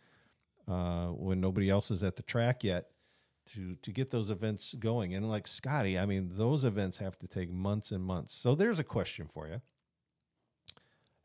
[0.67, 2.87] uh, when nobody else is at the track yet
[3.47, 5.13] to to get those events going.
[5.13, 8.33] And like Scotty, I mean, those events have to take months and months.
[8.33, 9.61] So there's a question for you.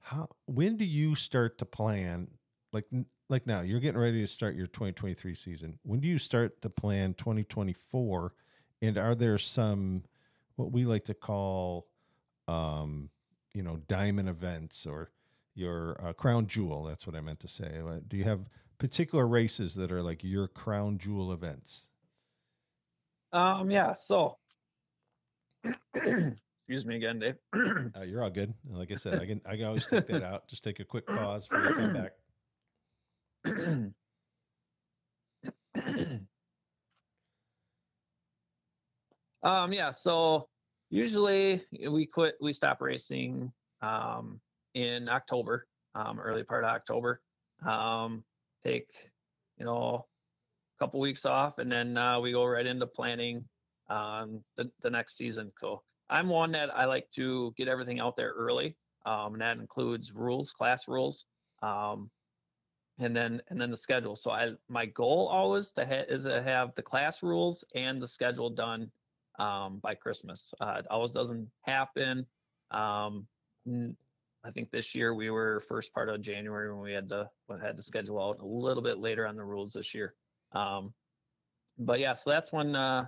[0.00, 2.28] How when do you start to plan
[2.72, 2.86] like
[3.28, 5.78] like now you're getting ready to start your 2023 season.
[5.82, 8.32] When do you start to plan 2024
[8.82, 10.04] and are there some
[10.56, 11.88] what we like to call
[12.48, 13.10] um
[13.52, 15.10] you know diamond events or
[15.54, 17.80] your uh, crown jewel that's what i meant to say.
[17.84, 21.88] Uh, do you have particular races that are like your crown jewel events?
[23.32, 24.36] Um yeah so
[25.94, 27.36] excuse me again dave.
[27.96, 28.52] Uh, you're all good.
[28.68, 30.46] Like i said i can i can always take that out.
[30.48, 32.12] Just take a quick pause for you to come back
[39.46, 40.48] um, yeah, so
[40.90, 44.40] usually we quit, we stop racing um,
[44.74, 45.66] in October.
[45.94, 47.20] um, early part of October.
[47.66, 48.22] Um,
[48.64, 48.88] take
[49.58, 50.06] you know
[50.76, 53.44] a couple weeks off, and then uh, we go right into planning
[53.88, 55.52] um, the, the next season.
[55.58, 59.58] So I'm one that I like to get everything out there early, um, and that
[59.58, 61.24] includes rules, class rules,
[61.62, 62.10] um,
[62.98, 64.16] and then and then the schedule.
[64.16, 68.08] So I my goal always to ha- is to have the class rules and the
[68.08, 68.90] schedule done
[69.38, 70.52] um, by Christmas.
[70.60, 72.26] Uh, it always doesn't happen.
[72.70, 73.26] Um,
[74.46, 77.58] I think this year we were first part of January when we had to when
[77.58, 80.14] had to schedule out a little bit later on the rules this year.
[80.52, 80.94] Um,
[81.78, 83.06] but yeah, so that's when uh,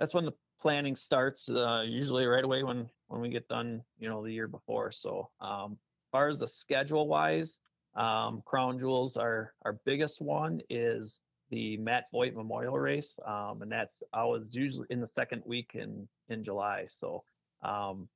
[0.00, 1.48] that's when the planning starts.
[1.48, 4.90] Uh, usually right away when when we get done, you know, the year before.
[4.90, 7.60] So um, as far as the schedule wise,
[7.94, 13.70] um, Crown Jewels, our our biggest one is the Matt Voigt Memorial Race, um, and
[13.70, 16.86] that's I was usually in the second week in in July.
[16.90, 17.22] So
[17.62, 18.08] um,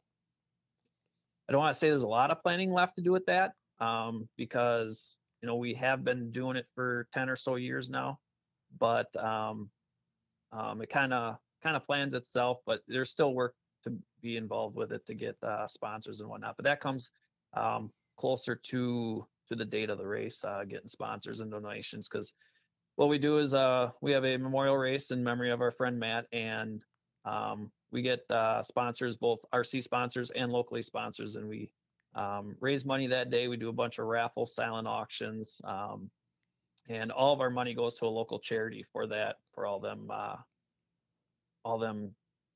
[1.48, 3.52] I don't want to say there's a lot of planning left to do with that
[3.78, 8.18] um, because you know we have been doing it for ten or so years now,
[8.78, 9.70] but um,
[10.52, 12.58] um, it kind of kind of plans itself.
[12.66, 16.56] But there's still work to be involved with it to get uh, sponsors and whatnot.
[16.56, 17.10] But that comes
[17.54, 22.32] um, closer to to the date of the race, uh, getting sponsors and donations because
[22.96, 25.98] what we do is uh, we have a memorial race in memory of our friend
[25.98, 26.82] Matt, and
[27.24, 31.70] um, we get uh, sponsors, both RC sponsors and locally sponsors, and we
[32.14, 33.48] um, raise money that day.
[33.48, 36.10] We do a bunch of raffles, silent auctions, um,
[36.88, 40.08] and all of our money goes to a local charity for that, for all them,
[40.12, 40.36] uh,
[41.64, 42.14] all them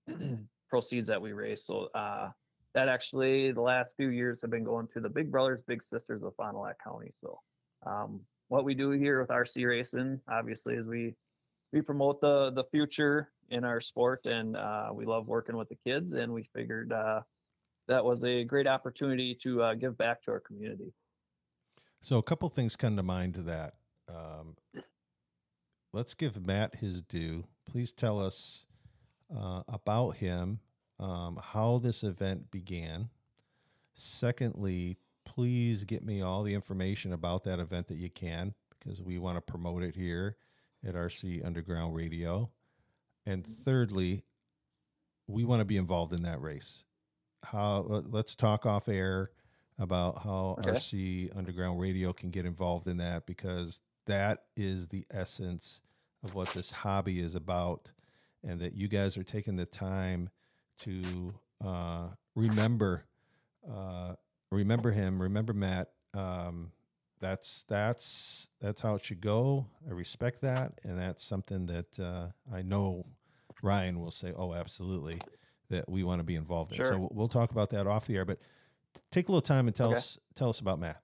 [0.69, 1.65] proceeds that we raise.
[1.65, 2.31] So uh,
[2.75, 6.23] that actually, the last few years have been going to the Big Brothers Big Sisters
[6.23, 7.13] of Fond du Lac County.
[7.21, 7.41] So
[7.87, 11.15] um, what we do here with RC racing, obviously, is we
[11.73, 15.79] we promote the the future in our sport, and uh, we love working with the
[15.85, 16.13] kids.
[16.13, 17.21] And we figured uh,
[17.89, 20.93] that was a great opportunity to uh, give back to our community.
[22.03, 23.75] So a couple things come to mind to that.
[24.09, 24.57] Um,
[25.93, 27.45] let's give Matt his due.
[27.67, 28.67] Please tell us
[29.35, 30.61] uh, about him,
[31.01, 33.09] um, how this event began.
[33.95, 34.99] Secondly,
[35.35, 39.37] please get me all the information about that event that you can because we want
[39.37, 40.37] to promote it here
[40.87, 42.51] at RC Underground Radio.
[43.27, 44.23] And thirdly,
[45.27, 46.85] we want to be involved in that race.
[47.43, 49.31] How let's talk off air
[49.79, 50.71] about how Okay.
[50.71, 55.81] RC Underground Radio can get involved in that because that is the essence
[56.23, 57.89] of what this hobby is about
[58.47, 60.29] and that you guys are taking the time
[60.81, 63.05] to uh, remember
[63.71, 64.15] uh,
[64.55, 66.73] remember him remember Matt um,
[67.21, 72.29] that's that's that's how it should go I respect that and that's something that uh,
[72.53, 73.07] I know
[73.63, 75.21] Ryan will say oh absolutely
[75.71, 76.87] that we want to be involved in Sure.
[76.87, 78.39] so we'll talk about that off the air but
[79.11, 79.99] take a little time and tell Okay.
[79.99, 81.01] us tell us about Matt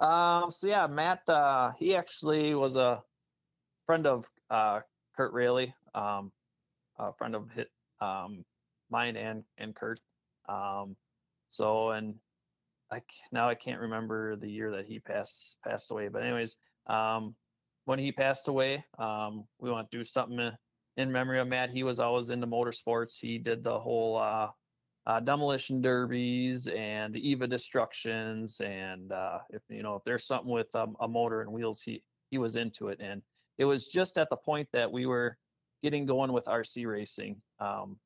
[0.00, 3.02] Um, so yeah, Matt, uh, he actually was a
[3.86, 4.80] friend of uh,
[5.16, 6.32] Kurt Rayleigh, um,
[6.98, 8.44] a friend of hit, um,
[8.90, 10.00] mine and and Kurt.
[10.48, 10.96] Um,
[11.56, 12.14] so and
[12.90, 17.34] I now I can't remember the year that he passed passed away, but anyways, um,
[17.86, 20.56] when he passed away, um, we want to do something in-
[20.96, 21.70] in memory of Matt.
[21.70, 23.18] He was always into motorsports.
[23.18, 24.50] He did the whole uh,
[25.06, 30.50] uh, demolition derbies and the Eva destructions, and uh, if you know if there's something
[30.50, 32.98] with um, a motor and wheels, he he was into it.
[33.00, 33.22] And
[33.58, 35.38] it was just at the point that we were
[35.82, 37.98] getting going with RC racing um,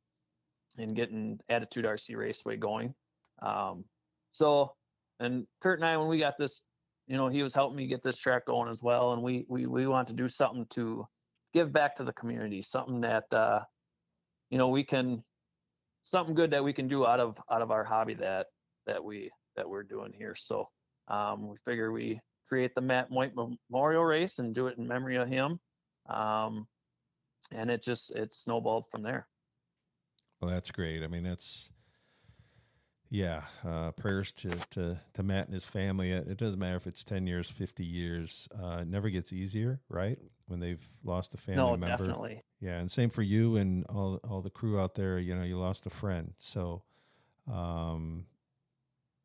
[0.77, 2.95] and getting Attitude RC Raceway going.
[3.43, 3.85] Um,
[4.33, 4.73] so,
[5.21, 6.61] and Kurt and I, when we got this,
[7.07, 9.67] you know, he was helping me get this track going as well, and we we
[9.67, 11.07] we want to do something to
[11.55, 13.61] give back to the community, something that uh,
[14.51, 15.23] you know we can
[16.03, 18.47] something good that we can do out of out of our hobby that
[18.87, 20.35] that we that we're doing here.
[20.35, 20.69] So
[21.09, 25.17] um, we figure we create the Matt White Memorial Race and do it in memory
[25.17, 25.59] of him,
[26.09, 26.67] um,
[27.53, 29.27] and it just it snowballed from there.
[30.41, 31.03] Well, that's great.
[31.03, 31.71] I mean, that's
[33.11, 33.43] yeah.
[33.67, 36.13] Uh, prayers to, to to Matt and his family.
[36.13, 38.49] It, it doesn't matter if it's ten years, fifty years.
[38.55, 40.19] Uh, it never gets easier, right?
[40.47, 42.05] When they've lost a family no, member.
[42.05, 42.43] definitely.
[42.61, 45.19] Yeah, and same for you and all all the crew out there.
[45.19, 46.35] You know, you lost a friend.
[46.39, 46.83] So,
[47.51, 48.25] um,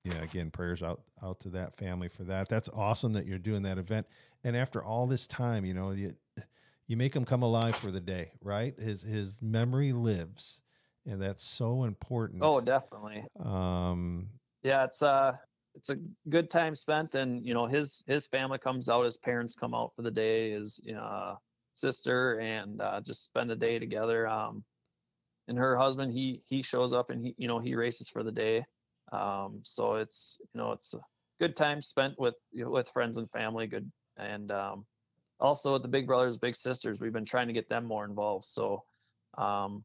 [0.04, 2.50] yeah, again, prayers out out to that family for that.
[2.50, 4.08] That's awesome that you're doing that event.
[4.44, 6.14] And after all this time, you know, you
[6.88, 8.78] you make him come alive for the day, right?
[8.78, 10.62] His his memory lives,
[11.06, 12.42] and that's so important.
[12.42, 13.26] Oh, definitely.
[13.40, 14.30] um,
[14.64, 15.34] Yeah, it's uh
[15.76, 15.98] it's a
[16.30, 19.94] good time spent and you know his his family comes out, his parents come out
[19.96, 21.38] for the day, his you know
[21.76, 24.28] sister and uh just spend a day together.
[24.28, 24.64] Um
[25.48, 28.32] and her husband he he shows up and he you know he races for the
[28.32, 28.64] day.
[29.12, 31.00] Um so it's you know it's a
[31.40, 33.68] good time spent with you know, with friends and family.
[33.68, 34.86] Good and um,
[35.40, 38.46] also with the big brothers, big sisters, we've been trying to get them more involved.
[38.46, 38.84] So
[39.38, 39.84] um,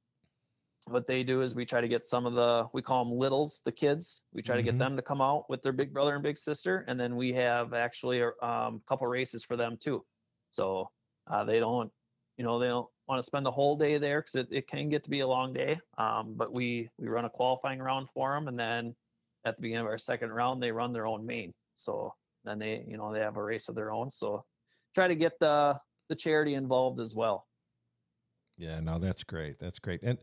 [0.90, 3.61] what they do is we try to get some of the we call them littles,
[3.64, 4.22] the kids.
[4.33, 4.64] We try to Mhm.
[4.64, 7.33] get them to come out with their big brother and big sister, and then we
[7.35, 10.05] have actually a um, couple races for them too.
[10.51, 10.90] So
[11.27, 11.92] uh, they don't,
[12.37, 14.88] you know, they don't want to spend the whole day there because it, it can
[14.88, 15.81] get to be a long day.
[15.98, 18.96] Um, but we we run a qualifying round for them, and then
[19.44, 21.53] at the beginning of our second round, they run their own main.
[21.77, 24.11] So then they, you know, they have a race of their own.
[24.11, 24.44] So
[24.94, 27.46] try to get the the charity involved as well.
[28.57, 29.59] Yeah, no, that's great.
[29.59, 30.03] That's great.
[30.03, 30.18] And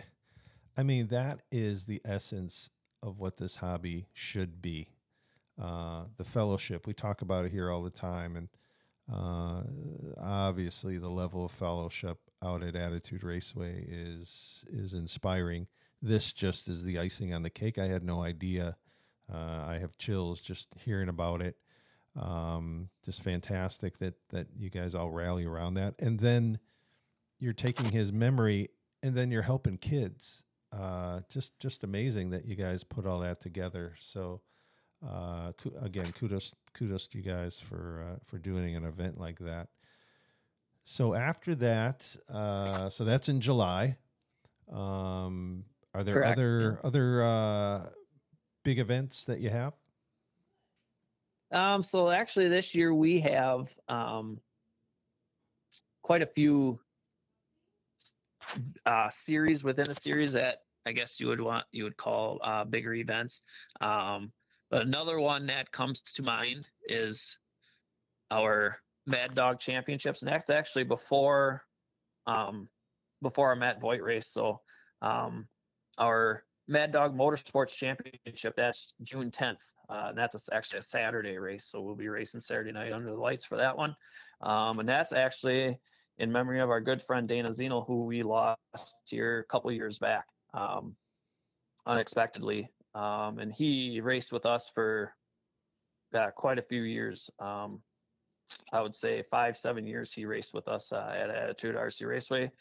[0.78, 2.70] I mean, that is the essence
[3.02, 4.90] of what this hobby should be.
[5.62, 6.86] Uh, the fellowship.
[6.86, 8.36] We talk about it here all the time.
[8.36, 8.50] And
[9.12, 9.62] uh,
[10.20, 15.68] obviously, the level of fellowship out at Attitude Raceway is is inspiring.
[16.02, 17.78] This just is the icing on the cake.
[17.78, 18.76] I had no idea.
[19.32, 21.56] Uh, I have chills just hearing about it.
[22.20, 25.96] Um, just fantastic that that you guys all rally around that.
[26.00, 26.60] And then
[27.40, 28.70] you're taking his memory
[29.02, 30.44] and then you're helping kids.
[30.78, 33.94] Uh, just just amazing that you guys put all that together.
[33.98, 34.42] So
[35.08, 39.70] uh, again, kudos kudos to you guys for uh, for doing an event like that.
[40.84, 43.98] So after that, uh, so that's in July.
[44.72, 47.86] Um, are there Correct, other other uh,
[48.64, 49.74] big events that you have?
[51.52, 54.42] Um, so actually, this year we have um,
[56.02, 56.80] quite a few
[58.86, 62.64] uh, series within a series that I guess you would want you would call uh,
[62.64, 63.42] bigger events.
[63.82, 64.32] Um,
[64.70, 67.38] but another one that comes to mind is
[68.32, 71.64] our Mad Dog Championships, and that's actually before
[72.28, 72.68] um,
[73.22, 74.28] before our Matt Voigt race.
[74.28, 74.62] So
[75.02, 75.48] um,
[75.98, 78.56] our Mad Dog Motorsports Championship.
[78.56, 79.62] That's June 10th.
[79.88, 83.18] Uh, and that's actually a Saturday race, so we'll be racing Saturday night under the
[83.18, 83.96] lights for that one.
[84.42, 85.78] Um, and that's actually
[86.18, 88.58] in memory of our good friend Dana Zenel, who we lost
[89.08, 90.96] here a couple years back um,
[91.86, 92.70] unexpectedly.
[92.94, 95.14] Um, and he raced with us for
[96.14, 97.30] uh, quite a few years.
[97.40, 97.82] Um,
[98.72, 102.52] I would say five, seven years he raced with us uh, at Attitude RC Raceway.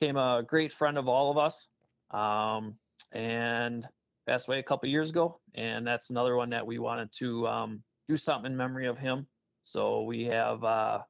[0.00, 1.68] Came a great friend of all of us.
[2.10, 2.76] Um,
[3.12, 3.86] and
[4.26, 5.40] passed away a couple years ago.
[5.54, 9.26] And that's another one that we wanted to um, do something in memory of him.
[9.62, 11.00] So we have, uh,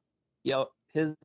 [0.43, 1.15] you know, his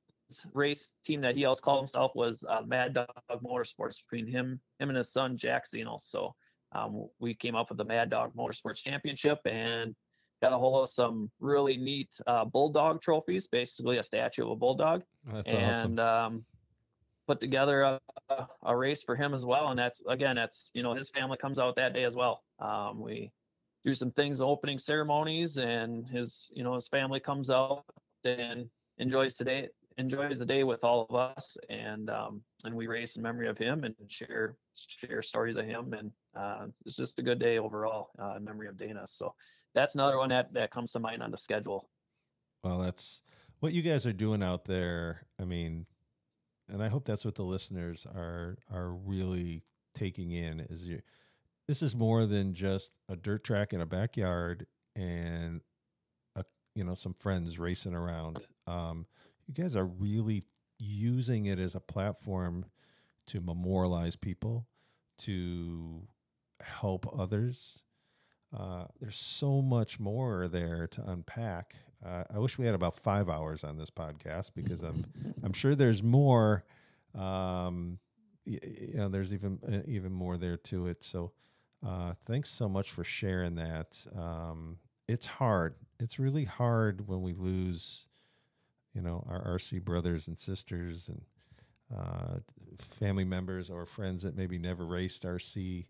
[0.52, 4.88] race team that he always called himself was uh, Mad Dog Motorsports between him, him
[4.88, 5.96] and his son Jack Zeno.
[5.98, 6.34] So
[6.72, 9.94] um, we came up with the Mad Dog Motorsports Championship and
[10.42, 14.56] got a hold of some really neat uh, bulldog trophies, basically a statue of a
[14.56, 16.44] bulldog That's and um,
[17.26, 19.68] put together a, a- a race for him as well.
[19.68, 22.44] And that's again, that's you know his family comes out that day as well.
[22.58, 23.32] Um, we
[23.84, 27.84] do some things, opening ceremonies, and his you know his family comes out
[28.24, 33.16] and enjoys today enjoys the day with all of us and um, and we race
[33.16, 37.22] in memory of him and share share stories of him and uh, it's just a
[37.22, 39.02] good day overall uh, in memory of Dana.
[39.08, 39.34] So
[39.74, 41.90] that's another one that that comes to mind on the schedule.
[42.62, 43.22] Well, that's
[43.60, 45.26] what you guys are doing out there.
[45.40, 45.86] I mean,
[46.68, 51.00] and I hope that's what the listeners are are really taking in is you
[51.66, 55.60] this is more than just a dirt track in a backyard and
[56.36, 56.44] a
[56.76, 58.38] you know some friends racing around.
[58.68, 59.06] Um,
[59.48, 60.42] you guys are really
[60.78, 62.66] using it as a platform
[63.26, 64.66] to memorialize people,
[65.18, 66.06] to
[66.60, 67.82] help others.
[68.56, 71.74] Uh, there's so much more there to unpack.
[72.04, 75.04] Uh, I wish we had about five hours on this podcast because I'm
[75.42, 76.64] I'm sure there's more.
[77.14, 77.98] Um,
[78.44, 81.04] you know, there's even uh, even more there to it.
[81.04, 81.32] So,
[81.86, 83.96] uh, thanks so much for sharing that.
[84.16, 85.74] Um, it's hard.
[86.00, 88.06] It's really hard when we lose,
[88.94, 91.22] you know, our RC brothers and sisters and
[91.96, 92.38] uh,
[92.78, 95.86] family members or friends that maybe never raced RC.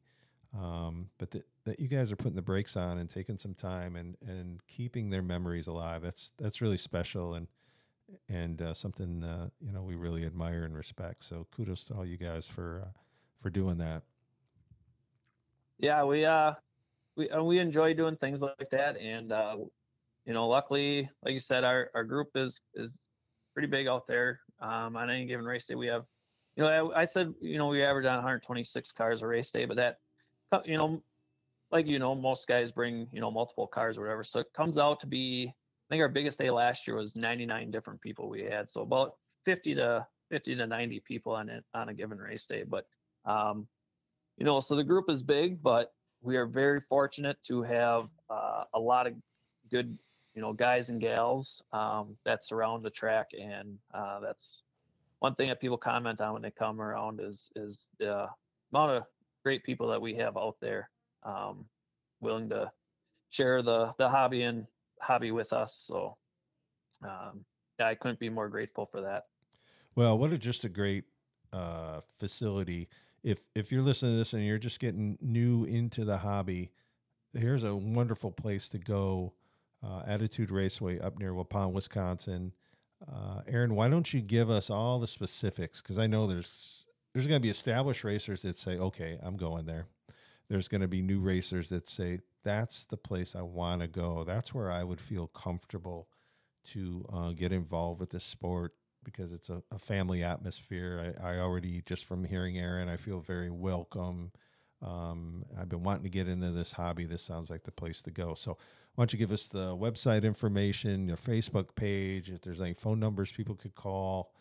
[0.58, 3.96] Um, but that, that you guys are putting the brakes on and taking some time
[3.96, 6.02] and, and keeping their memories alive.
[6.02, 7.48] That's that's really special and
[8.28, 11.24] and uh, something uh, you know we really admire and respect.
[11.24, 12.98] So kudos to all you guys for uh,
[13.42, 14.02] for doing that.
[15.78, 16.52] yeah we uh
[17.16, 19.56] we we enjoy doing things like that and uh
[20.28, 22.90] you know luckily like you said our our group is is
[23.54, 25.74] pretty big out there um on any given race day.
[25.74, 26.04] We have
[26.54, 29.64] you know i, I said you know we average on 126 cars a race day
[29.64, 29.98] but that
[30.64, 31.02] you know
[31.72, 34.22] like you know most guys bring you know multiple cars or whatever.
[34.22, 37.70] So it comes out to be i think our biggest day last year was 99
[37.70, 38.70] different people we had.
[38.70, 39.14] So about
[39.46, 42.64] 50 to 50 to 90 people on it on a given race day.
[42.68, 42.86] But
[43.24, 43.66] um
[44.36, 48.64] you know, so the group is big, but we are very fortunate to have uh,
[48.72, 49.14] a lot of
[49.68, 49.98] good
[50.34, 54.62] you know guys and gals um, that surround the track, and uh, that's
[55.20, 58.26] one thing that people comment on when they come around is is the
[58.72, 59.02] amount of
[59.44, 60.90] great people that we have out there
[61.24, 61.64] um,
[62.20, 62.70] willing to
[63.30, 64.66] share the the hobby and
[65.00, 65.74] hobby with us.
[65.86, 66.16] So
[67.04, 67.44] um,
[67.78, 69.24] yeah, I couldn't be more grateful for that.
[69.94, 71.04] Well, what a just a great
[71.52, 72.88] uh, facility.
[73.22, 76.70] If if you're listening to this and you're just getting new into the hobby,
[77.32, 79.32] here's a wonderful place to go.
[79.84, 82.52] Uh, Attitude Raceway up near Waupun, Wisconsin.
[83.06, 85.80] Uh, Aaron, why don't you give us all the specifics?
[85.80, 89.66] Because I know there's there's going to be established racers that say, "Okay, I'm going
[89.66, 89.86] there."
[90.48, 94.24] There's going to be new racers that say, "That's the place I want to go.
[94.24, 96.08] That's where I would feel comfortable
[96.72, 98.74] to uh, get involved with the sport
[99.04, 101.14] because it's a, a family atmosphere.
[101.20, 104.32] I, I, already just from hearing Aaron, I feel very welcome.
[104.82, 107.06] Um, I've been wanting to get into this hobby.
[107.06, 108.34] This sounds like the place to go.
[108.34, 108.58] So,
[108.98, 112.98] why don't you give us the website information, your Facebook page, if there's any phone
[112.98, 114.32] numbers people could call,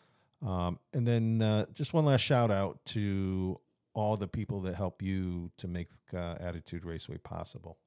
[0.44, 3.60] um, and then uh, just one last shout out to
[3.94, 7.78] all the people that help you to make uh, Attitude Raceway possible.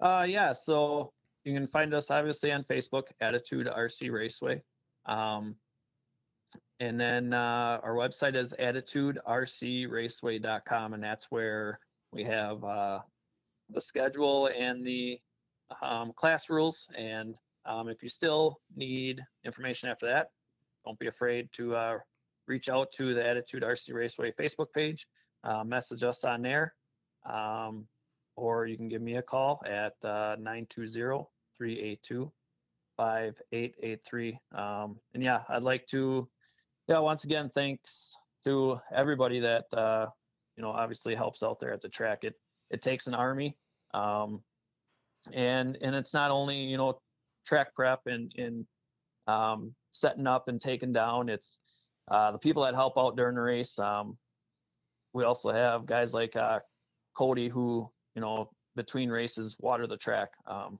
[0.00, 1.12] Uh, yeah, so
[1.44, 4.60] you can find us obviously on Facebook, Attitude RC Raceway.
[5.06, 5.54] Um,
[6.80, 11.78] and then uh, our website is attitudercraceway.com, and that's where
[12.10, 12.98] we have uh,
[13.72, 15.18] the schedule and the
[15.80, 16.88] um, class rules.
[16.96, 20.30] And um, if you still need information after that,
[20.84, 21.98] don't be afraid to uh,
[22.46, 25.06] reach out to the Attitude RC Raceway Facebook page,
[25.44, 26.74] uh, message us on there,
[27.28, 27.86] um,
[28.36, 31.24] or you can give me a call at uh, 920
[31.56, 32.32] 382
[32.96, 34.38] 5883.
[34.54, 36.28] Um, and yeah, I'd like to,
[36.88, 38.14] yeah, once again, thanks
[38.44, 40.06] to everybody that, uh,
[40.56, 42.24] you know, obviously helps out there at the track.
[42.24, 42.34] It,
[42.70, 43.56] it takes an army.
[43.94, 44.42] Um,
[45.32, 46.98] and, and it's not only, you know,
[47.46, 48.66] track prep and, and,
[49.26, 51.28] um, setting up and taking down.
[51.28, 51.58] It's,
[52.10, 53.78] uh, the people that help out during the race.
[53.78, 54.18] Um,
[55.12, 56.60] we also have guys like, uh,
[57.14, 60.30] Cody who, you know, between races, water the track.
[60.46, 60.78] Um,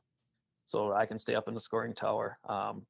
[0.66, 2.38] so I can stay up in the scoring tower.
[2.48, 2.86] Um,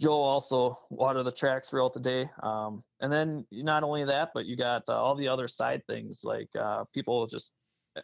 [0.00, 2.28] Joe also water the tracks throughout the day.
[2.42, 6.22] Um, and then not only that, but you got uh, all the other side things
[6.24, 7.52] like uh, people just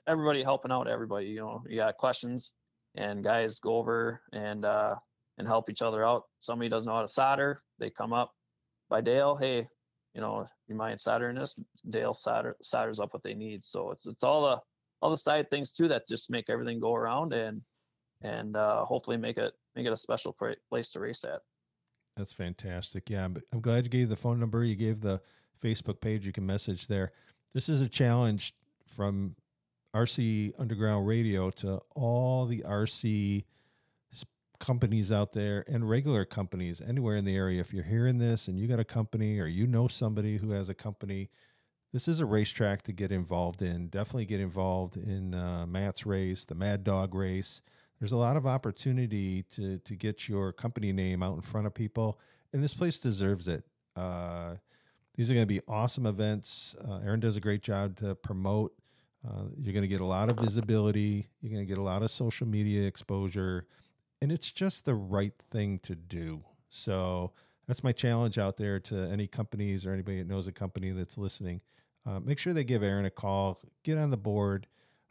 [0.07, 1.27] everybody helping out everybody.
[1.27, 2.53] You know, you got questions
[2.97, 4.97] and guys go over and uh,
[5.39, 6.25] and help each other out.
[6.41, 8.33] Somebody doesn't know how to solder, they come up
[8.89, 9.37] by Dale.
[9.37, 9.69] Hey,
[10.15, 11.59] you know, you mind soldering this?
[11.89, 13.65] Dale solder solders up what they need.
[13.65, 14.61] So it's it's all the
[15.03, 17.63] all the side things too that just make everything go around and
[18.23, 20.37] and uh, hopefully make it make it a special
[20.69, 21.41] place to race at.
[22.17, 23.09] That's fantastic.
[23.09, 24.63] Yeah, I'm, I'm glad you gave the phone number.
[24.65, 25.21] You gave the
[25.63, 26.27] Facebook page.
[26.27, 27.13] You can message there.
[27.55, 28.55] This is a challenge
[28.87, 29.37] from
[29.95, 33.45] RC Underground Radio to all the RC
[34.59, 37.61] companies out there and regular companies anywhere in the area.
[37.61, 40.69] If you're hearing this and you got a company or you know somebody who has
[40.69, 41.31] a company,
[41.93, 43.89] this is a racetrack to get involved in.
[43.89, 47.63] Definitely get involved in uh, Matt's race, the Mad Dog race
[48.01, 51.75] there's a lot of opportunity to to get your company name out in front of
[51.75, 52.19] people,
[52.53, 53.63] and this place deserves it.
[53.95, 54.57] Uh,
[55.15, 56.75] these are going to be awesome events.
[56.83, 58.73] Uh, Aaron does a great job to promote.
[59.27, 61.29] Uh, you're going to get a lot of visibility.
[61.41, 63.67] You're going to get a lot of social media exposure,
[64.23, 66.43] and it's just the right thing to do.
[66.69, 67.33] So
[67.67, 71.19] that's my challenge out there to any companies or anybody that knows a company that's
[71.19, 71.61] listening.
[72.07, 73.61] Uh, make sure they give Aaron a call.
[73.83, 74.67] Get on the board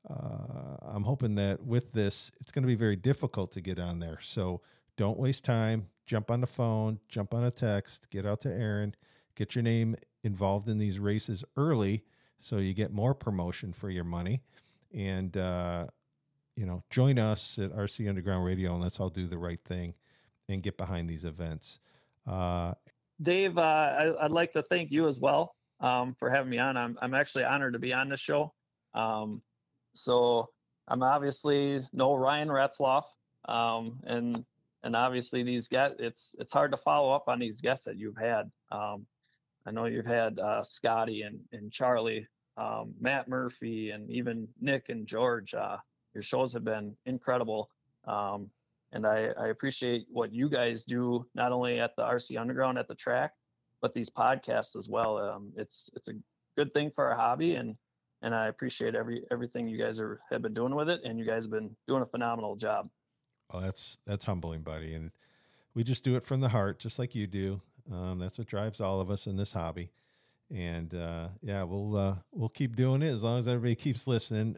[0.07, 3.99] uh, I'm hoping that with this, it's going to be very difficult to get on
[3.99, 4.19] there.
[4.21, 4.61] So
[4.97, 5.87] don't waste time.
[6.05, 8.95] Jump on the phone, jump on a text, get out to Aaron,
[9.35, 12.03] get your name involved in these races early
[12.39, 14.41] so you get more promotion for your money.
[14.93, 15.87] And, uh,
[16.55, 19.93] you know, join us at RC Underground Radio and let's all do the right thing
[20.47, 21.79] and get behind these events.
[22.25, 22.73] Uh,
[23.21, 26.77] Dave, uh, I, would like to thank you as well um, for having me on.
[26.77, 28.53] I'm, I'm actually honored to be on this show.
[28.93, 29.41] Um,
[29.93, 30.49] so
[30.87, 33.03] I'm obviously no Ryan Retzloff,
[33.47, 34.43] um, and
[34.83, 38.17] and obviously these guests, it's it's hard to follow up on these guests that you've
[38.17, 38.49] had.
[38.71, 39.05] Um,
[39.69, 44.89] I know you've had uh, Scotty and and Charlie, um, Matt Murphy, and even Nick
[44.89, 45.53] and George.
[45.53, 45.77] Uh,
[46.15, 47.69] your shows have been incredible,
[48.07, 48.49] um,
[48.93, 52.87] and I, I appreciate what you guys do not only at the RC Underground at
[52.87, 53.33] the track,
[53.79, 55.19] but these podcasts as well.
[55.19, 56.13] Um, it's it's a
[56.57, 57.75] good thing for our hobby and
[58.23, 61.25] and I appreciate every everything you guys are have been doing with it, and you
[61.25, 62.89] guys have been doing a phenomenal job.
[63.51, 65.11] Oh, that's that's humbling, buddy, and
[65.75, 67.61] we just do it from the heart, just like you do.
[67.91, 69.91] Um, that's what drives all of us in this hobby,
[70.53, 74.55] and uh, yeah, we'll uh, we'll keep doing it as long as everybody keeps listening.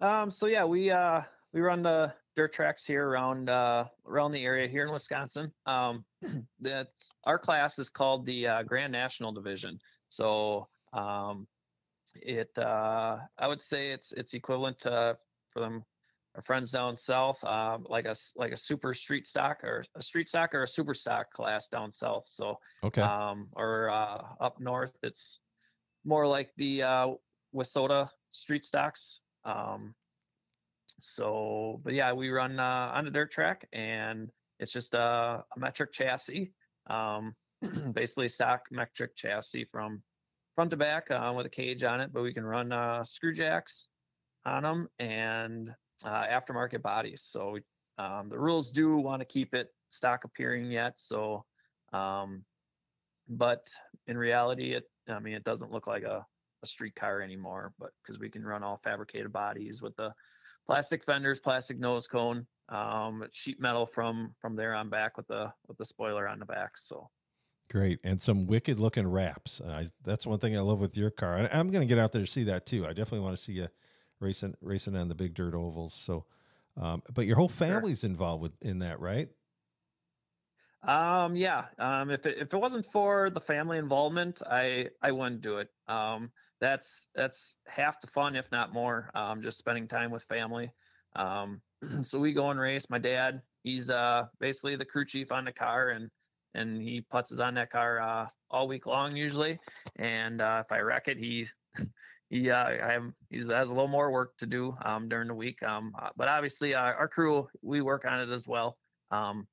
[0.00, 1.22] Um, so yeah, we uh,
[1.52, 5.52] we run the dirt tracks here around uh, around the area here in Wisconsin.
[5.66, 6.04] Um,
[6.60, 9.78] that's our class is called the uh, Grand National Division.
[10.08, 11.46] So um,
[12.14, 15.16] it uh, I would say it's it's equivalent to
[15.50, 15.84] for them
[16.34, 20.28] our friends down south, um, like a like a super street stock or a street
[20.28, 22.26] stock or a super stock class down south.
[22.26, 23.02] So Okay.
[23.02, 25.40] um, or uh, up north, it's
[26.04, 29.20] more like the uh, street stocks.
[29.44, 29.94] Um,
[31.00, 35.58] so, but yeah, we run uh, on a dirt track, and it's just a, a
[35.58, 36.52] metric chassis,
[36.88, 37.34] um,
[37.92, 40.02] basically stock metric chassis from
[40.54, 42.12] front to back uh, with a cage on it.
[42.12, 43.88] But we can run uh, screw jacks
[44.44, 45.74] on them and
[46.04, 47.22] uh, aftermarket bodies.
[47.22, 47.58] So
[47.98, 50.94] um, the rules do want to keep it stock appearing yet.
[50.96, 51.44] So,
[51.92, 52.44] um,
[53.28, 53.68] but
[54.06, 56.24] in reality, it I mean it doesn't look like a,
[56.62, 57.72] a street car anymore.
[57.78, 60.12] But because we can run all fabricated bodies with the
[60.66, 65.52] plastic fenders, plastic nose cone, um, sheet metal from from there on back with the
[65.68, 66.76] with the spoiler on the back.
[66.76, 67.08] So
[67.70, 69.60] Great, and some wicked looking wraps.
[69.60, 71.34] Uh, that's one thing I love with your car.
[71.34, 72.84] I, I'm going to get out there to see that too.
[72.84, 73.68] I definitely want to see you
[74.24, 75.94] racing racing on the big dirt ovals.
[75.94, 76.24] So,
[76.80, 79.28] um, but your whole family's involved with in that, right?
[80.86, 81.64] Um, yeah.
[81.78, 85.68] Um, if it, if it wasn't for the family involvement, I I wouldn't do it.
[85.88, 89.10] Um, that's that's half the fun, if not more.
[89.14, 90.70] Um, just spending time with family.
[91.16, 91.60] Um,
[92.02, 92.88] so we go and race.
[92.90, 96.10] My dad, he's uh basically the crew chief on the car, and
[96.54, 99.58] and he putzes on that car uh all week long usually.
[99.96, 101.46] And uh, if I wreck it, he
[102.30, 105.62] he I have he has a little more work to do um during the week.
[105.62, 108.76] Um, uh, but obviously uh, our crew we work on it as well.
[109.10, 109.46] Um,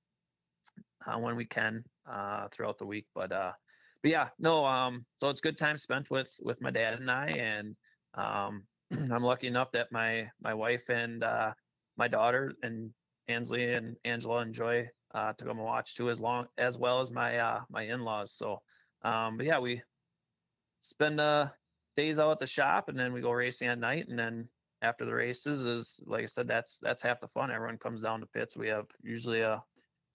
[1.05, 3.07] uh, when we can uh, throughout the week.
[3.13, 3.53] But uh,
[4.01, 4.65] but yeah, no.
[4.65, 7.75] Um, so it's good time spent with with my dad and I, and
[8.13, 11.53] um, I'm lucky enough that my my wife and uh,
[11.97, 12.91] my daughter and
[13.27, 17.11] Ansley and Angela enjoy uh, to come and watch too, as long as well as
[17.11, 18.33] my uh, my in-laws.
[18.33, 18.61] So,
[19.03, 19.81] um, but yeah, we
[20.81, 21.47] spend uh,
[21.97, 24.47] days out at the shop, and then we go racing at night, and then
[24.81, 27.51] after the races is like I said, that's that's half the fun.
[27.51, 28.57] Everyone comes down to pits.
[28.57, 29.63] We have usually a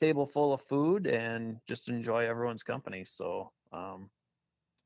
[0.01, 3.05] table full of food and just enjoy everyone's company.
[3.07, 4.11] So um,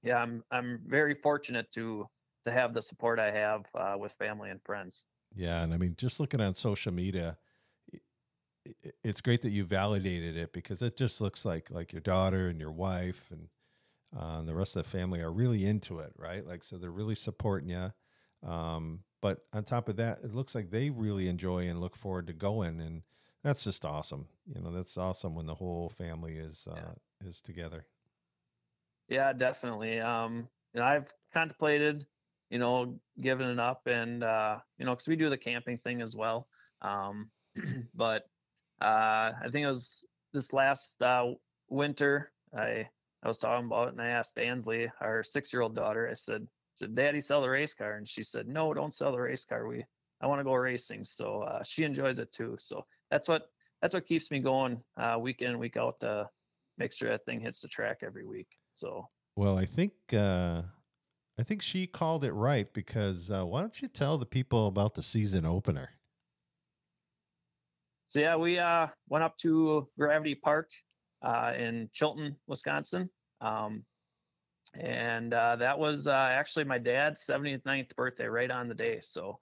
[0.02, 2.06] yeah, I'm I'm very fortunate to
[2.46, 5.06] to have the support I have uh, with family and friends.
[5.34, 7.38] Yeah, and I mean, just looking on social media,
[9.04, 12.60] it's great that you validated it because it just looks like like your daughter and
[12.60, 13.48] your wife and
[14.16, 16.44] uh, and the rest of the family are really into it, right?
[16.46, 17.92] Like, so they're really supporting you.
[18.48, 22.26] Um, but on top of that, it looks like they really enjoy and look forward
[22.28, 23.02] to going, and
[23.44, 24.28] that's just awesome.
[24.46, 27.28] You know, that's awesome when the whole family is uh, Yeah.
[27.28, 27.86] is together.
[29.08, 30.00] Yeah, definitely.
[30.00, 32.06] Um, you know, I've contemplated,
[32.48, 36.00] you know, giving it up, and uh, you know, because we do the camping thing
[36.00, 36.48] as well.
[36.80, 37.30] Um,
[37.94, 38.26] but
[38.80, 41.32] uh, I think it was this last uh,
[41.68, 42.32] winter.
[42.56, 42.88] I
[43.22, 46.08] I was talking about it, and I asked Ansley, our six-year-old daughter.
[46.10, 46.46] I said,
[46.80, 49.66] "Should Daddy sell the race car?" And she said, "No, don't sell the race car.
[49.66, 49.84] We
[50.20, 52.56] I want to go racing." So uh, she enjoys it too.
[52.58, 53.50] So that's what
[53.82, 56.28] that's what keeps me going uh, week in week out to
[56.78, 58.48] make sure that thing hits the track every week.
[58.74, 59.06] So
[59.36, 60.62] Well, I think uh,
[61.38, 64.94] I think she called it right because uh, why don't you tell the people about
[64.94, 65.90] the season opener?
[68.06, 70.70] So yeah, we uh, went up to Gravity Park
[71.22, 73.08] uh, in Chilton, Wisconsin,
[73.40, 73.84] um,
[74.74, 79.00] and uh, that was uh, actually my dad's 79th birthday, right on the day.
[79.02, 79.38] So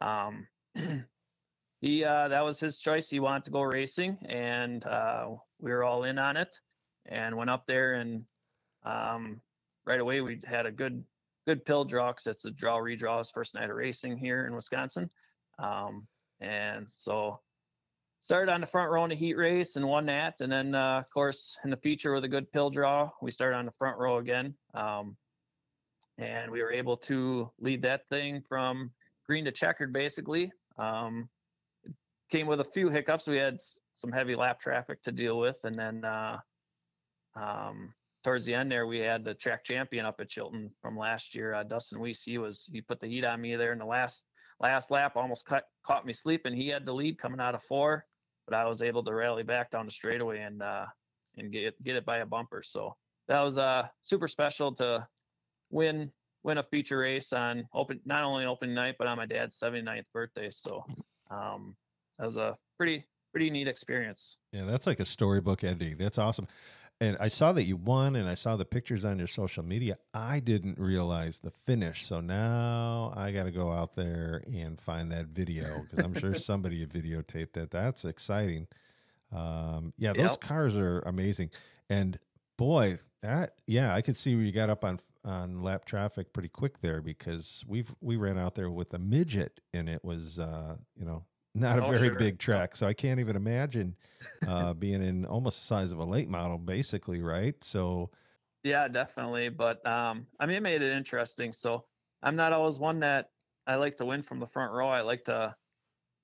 [0.00, 0.46] um,
[1.80, 3.08] he uh, that was his choice.
[3.08, 5.28] He wanted to go racing, and uh,
[5.60, 6.58] we were all in on it,
[7.06, 8.24] and went up there, and
[8.84, 9.40] um,
[9.86, 11.04] right away we had a good
[11.46, 14.54] good pill draw because it's a draw redraw his first night of racing here in
[14.54, 15.08] Wisconsin,
[15.58, 16.06] um,
[16.40, 17.40] and so
[18.22, 20.40] started on the front row in the heat race and won that.
[20.40, 23.56] And then, uh, of course, in the feature with a good pill draw, we started
[23.56, 24.54] on the front row again.
[24.74, 25.16] Um,
[26.18, 28.92] and we were able to lead that thing from
[29.26, 30.52] green to checkered, basically.
[30.78, 31.28] Um,
[32.30, 33.26] came with a few hiccups.
[33.26, 33.58] We had
[33.94, 35.58] some heavy lap traffic to deal with.
[35.64, 36.38] And then uh,
[37.34, 37.92] um,
[38.22, 41.54] towards the end there, we had the track champion up at Chilton from last year,
[41.54, 42.22] uh, Dustin Weiss.
[42.22, 44.26] He was, he put the heat on me there in the last
[44.60, 46.54] last lap almost cut, caught me sleeping.
[46.54, 48.06] He had the lead coming out of four,
[48.46, 50.86] but I was able to rally back down the straightaway and uh,
[51.36, 52.62] and get get it by a bumper.
[52.62, 52.96] So
[53.28, 55.06] that was uh super special to
[55.70, 56.10] win
[56.42, 60.04] win a feature race on open not only open night but on my dad's 79th
[60.12, 60.50] birthday.
[60.50, 60.84] So
[61.30, 61.76] um,
[62.18, 64.38] that was a pretty pretty neat experience.
[64.52, 65.96] Yeah, that's like a storybook ending.
[65.96, 66.46] That's awesome.
[67.02, 69.98] And I saw that you won, and I saw the pictures on your social media.
[70.14, 75.10] I didn't realize the finish, so now I got to go out there and find
[75.12, 77.70] that video because I'm sure somebody videotaped that.
[77.72, 78.68] That's exciting.
[79.32, 80.40] Um, yeah, those Yep.
[80.40, 81.50] cars are amazing,
[81.90, 82.18] and
[82.58, 86.48] boy, that yeah, I could see where you got up on on lap traffic pretty
[86.48, 90.76] quick there because we've we ran out there with a midget, and it was uh,
[90.96, 91.24] you know
[91.54, 92.10] not a Oh, very sure.
[92.10, 93.96] big track, so I can't even imagine
[94.44, 97.62] uh, being in almost the size of a late model, basically, right?
[97.64, 98.10] So
[98.62, 99.48] Yeah, definitely.
[99.48, 101.52] But um, I mean, it made it interesting.
[101.52, 101.88] So
[102.22, 103.30] I'm not always one that
[103.66, 104.88] I like to win from the front row.
[104.88, 105.56] I like to,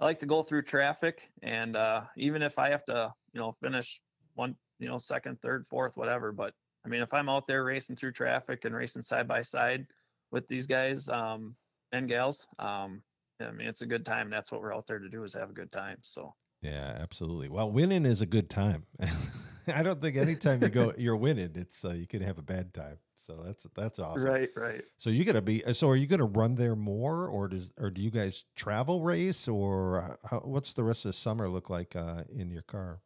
[0.01, 3.53] I like to go through traffic, and uh, even if I have to, you know,
[3.53, 4.03] finish
[4.35, 6.33] one, you know, second, third, fourth, whatever.
[6.33, 6.55] But
[6.85, 9.87] I mean, if I'm out there racing through traffic and racing side by side
[10.33, 11.57] with these guys um,
[11.93, 13.05] and gals, um,
[13.41, 14.31] I mean, it's a good time.
[14.31, 15.99] That's what we're out there to do is have a good time.
[16.03, 16.35] So.
[16.63, 17.49] yeah, absolutely.
[17.49, 18.85] Well, winning is a good time.
[19.73, 21.53] I don't think anytime you go, you're winning.
[21.55, 22.99] It's uh, you can have a bad time.
[23.17, 24.25] So that's that's awesome.
[24.25, 24.83] Right, right.
[24.97, 25.63] So you got to be.
[25.75, 29.03] So are you going to run there more, or does or do you guys travel
[29.03, 33.03] race, or how, what's the rest of the summer look like uh, in your car?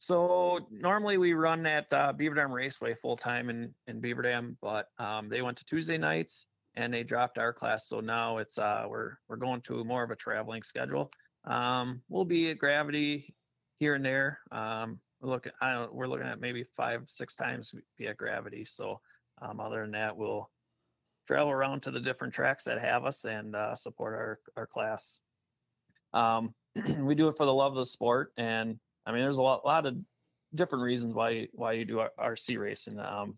[0.00, 4.58] So normally we run at uh, Beaver Dam Raceway full time in in Beaver Dam,
[4.60, 6.46] but um, they went to Tuesday nights
[6.78, 7.88] and they dropped our class.
[7.88, 11.10] So now it's uh, we're we're going to more of a traveling schedule.
[11.44, 13.34] Um, we'll be at Gravity
[13.78, 14.38] here and there.
[14.52, 18.64] Um, we're looking I don't we're looking at maybe five six times be at Gravity.
[18.64, 19.00] So
[19.42, 20.48] um, other than that, we'll
[21.26, 25.18] travel around to the different tracks that have us and uh, support our our class.
[26.14, 26.54] Um,
[27.00, 29.64] we do it for the love of the sport and I mean, there's a lot,
[29.64, 29.96] lot of
[30.54, 33.00] different reasons why why you do RC racing.
[33.00, 33.36] Um,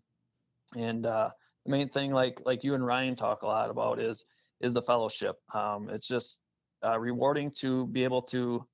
[0.75, 1.29] and uh,
[1.65, 4.25] the main thing, like like you and Ryan talk a lot about, is
[4.61, 5.37] is the fellowship.
[5.53, 6.41] Um, it's just
[6.85, 8.65] uh, rewarding to be able to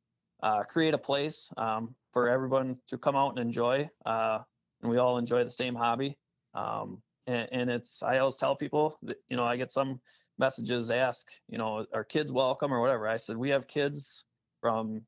[0.43, 4.39] uh, create a place um, for everyone to come out and enjoy, uh,
[4.81, 6.17] and we all enjoy the same hobby.
[6.53, 9.99] Um, and, and it's I always tell people that you know I get some
[10.39, 13.07] messages ask you know are kids welcome or whatever.
[13.07, 14.23] I said we have kids
[14.61, 15.01] from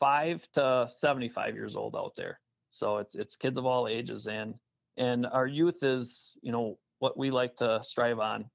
[0.00, 2.40] five to 75 years old out there.
[2.70, 4.54] So it's it's kids of all ages and
[4.96, 8.46] and our youth is you know what we like to strive on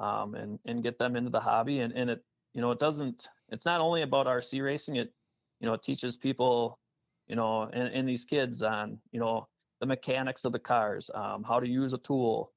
[0.00, 1.80] um, and and get them into the hobby.
[1.80, 5.12] And and it you know it doesn't it's not only about RC racing it
[5.60, 6.78] you know it teaches people
[7.26, 9.48] you know and, and these kids on you know
[9.80, 12.52] the mechanics of the cars um, how to use a tool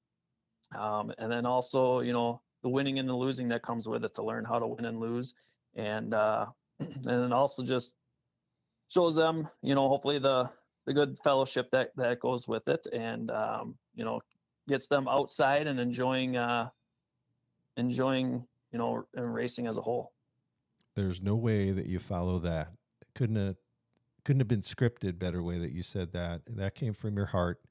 [0.77, 4.15] um, and then also you know the winning and the losing that comes with it
[4.15, 5.35] to learn how to win and lose.
[5.75, 6.47] And uh,
[6.79, 7.95] and then also just
[8.89, 10.49] shows them, you know, hopefully the
[10.85, 14.21] the good fellowship that that goes with it, and um, you know,
[14.68, 16.70] gets them outside and enjoying uh,
[17.78, 20.11] enjoying you know and racing as a whole.
[20.95, 22.70] There's no way that you follow that.
[23.15, 23.55] Couldn't have
[24.24, 26.41] couldn't have been scripted better way that you said that.
[26.47, 27.61] That came from your heart.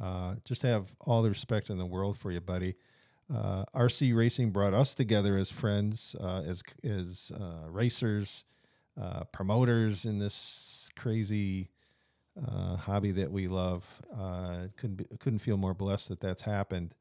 [0.00, 2.74] Uh, just have all the respect in the world for you, buddy.
[3.34, 8.44] Uh, RC racing brought us together as friends, uh, as as uh, racers,
[9.00, 11.70] uh, promoters in this crazy
[12.44, 13.84] uh, hobby that we love.
[14.12, 16.94] Uh, couldn't be, couldn't feel more blessed that that's happened.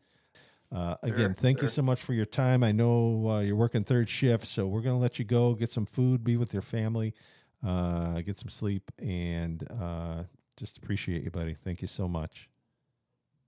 [0.71, 2.63] Uh, again, Sure, thank you so much for your time.
[2.63, 5.71] I know uh, you're working third shift, so we're going to let you go, get
[5.71, 7.13] some food, be with your family,
[7.65, 10.23] uh, get some sleep, and uh,
[10.57, 11.55] just appreciate you, buddy.
[11.63, 12.49] Thank you so much.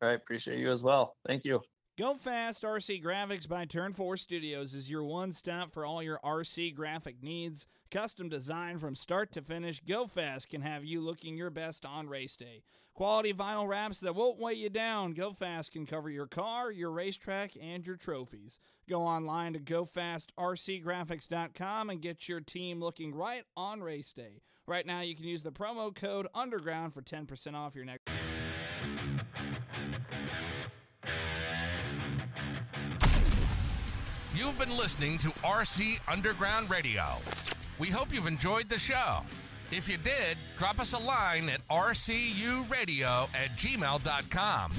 [0.02, 1.16] I appreciate you as well.
[1.26, 1.62] Thank you.
[1.98, 6.20] Go Fast RC Graphics by Turn 4 Studios is your one stop for all your
[6.24, 7.66] RC graphic needs.
[7.90, 12.08] Custom design from start to finish, Go Fast can have you looking your best on
[12.08, 12.62] race day.
[12.94, 15.14] Quality vinyl wraps that won't weigh you down.
[15.14, 18.60] Go Fast can cover your car, your racetrack, and your trophies.
[18.88, 24.44] Go online to gofastrcgraphics.com and get your team looking right on race day.
[24.68, 28.08] Right now, you can use the promo code UNDERGROUND for 10% off your next.
[34.38, 37.04] You've been listening to RC Underground Radio.
[37.80, 39.22] We hope you've enjoyed the show.
[39.72, 44.72] If you did, drop us a line at rcuradio at gmail.com.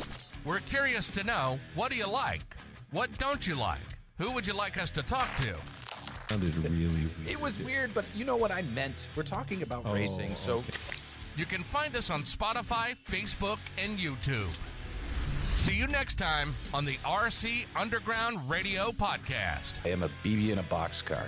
[0.44, 2.42] We're curious to know what do you like?
[2.92, 3.80] What don't you like?
[4.18, 5.56] Who would you like us to talk to?
[6.28, 7.10] Sounded really weird.
[7.26, 9.08] It was weird, but you know what I meant.
[9.16, 10.62] We're talking about oh, racing, so
[11.36, 14.56] You can find us on Spotify, Facebook, and YouTube.
[15.58, 19.74] See you next time on the RC Underground Radio Podcast.
[19.84, 21.26] I am a BB in a boxcar.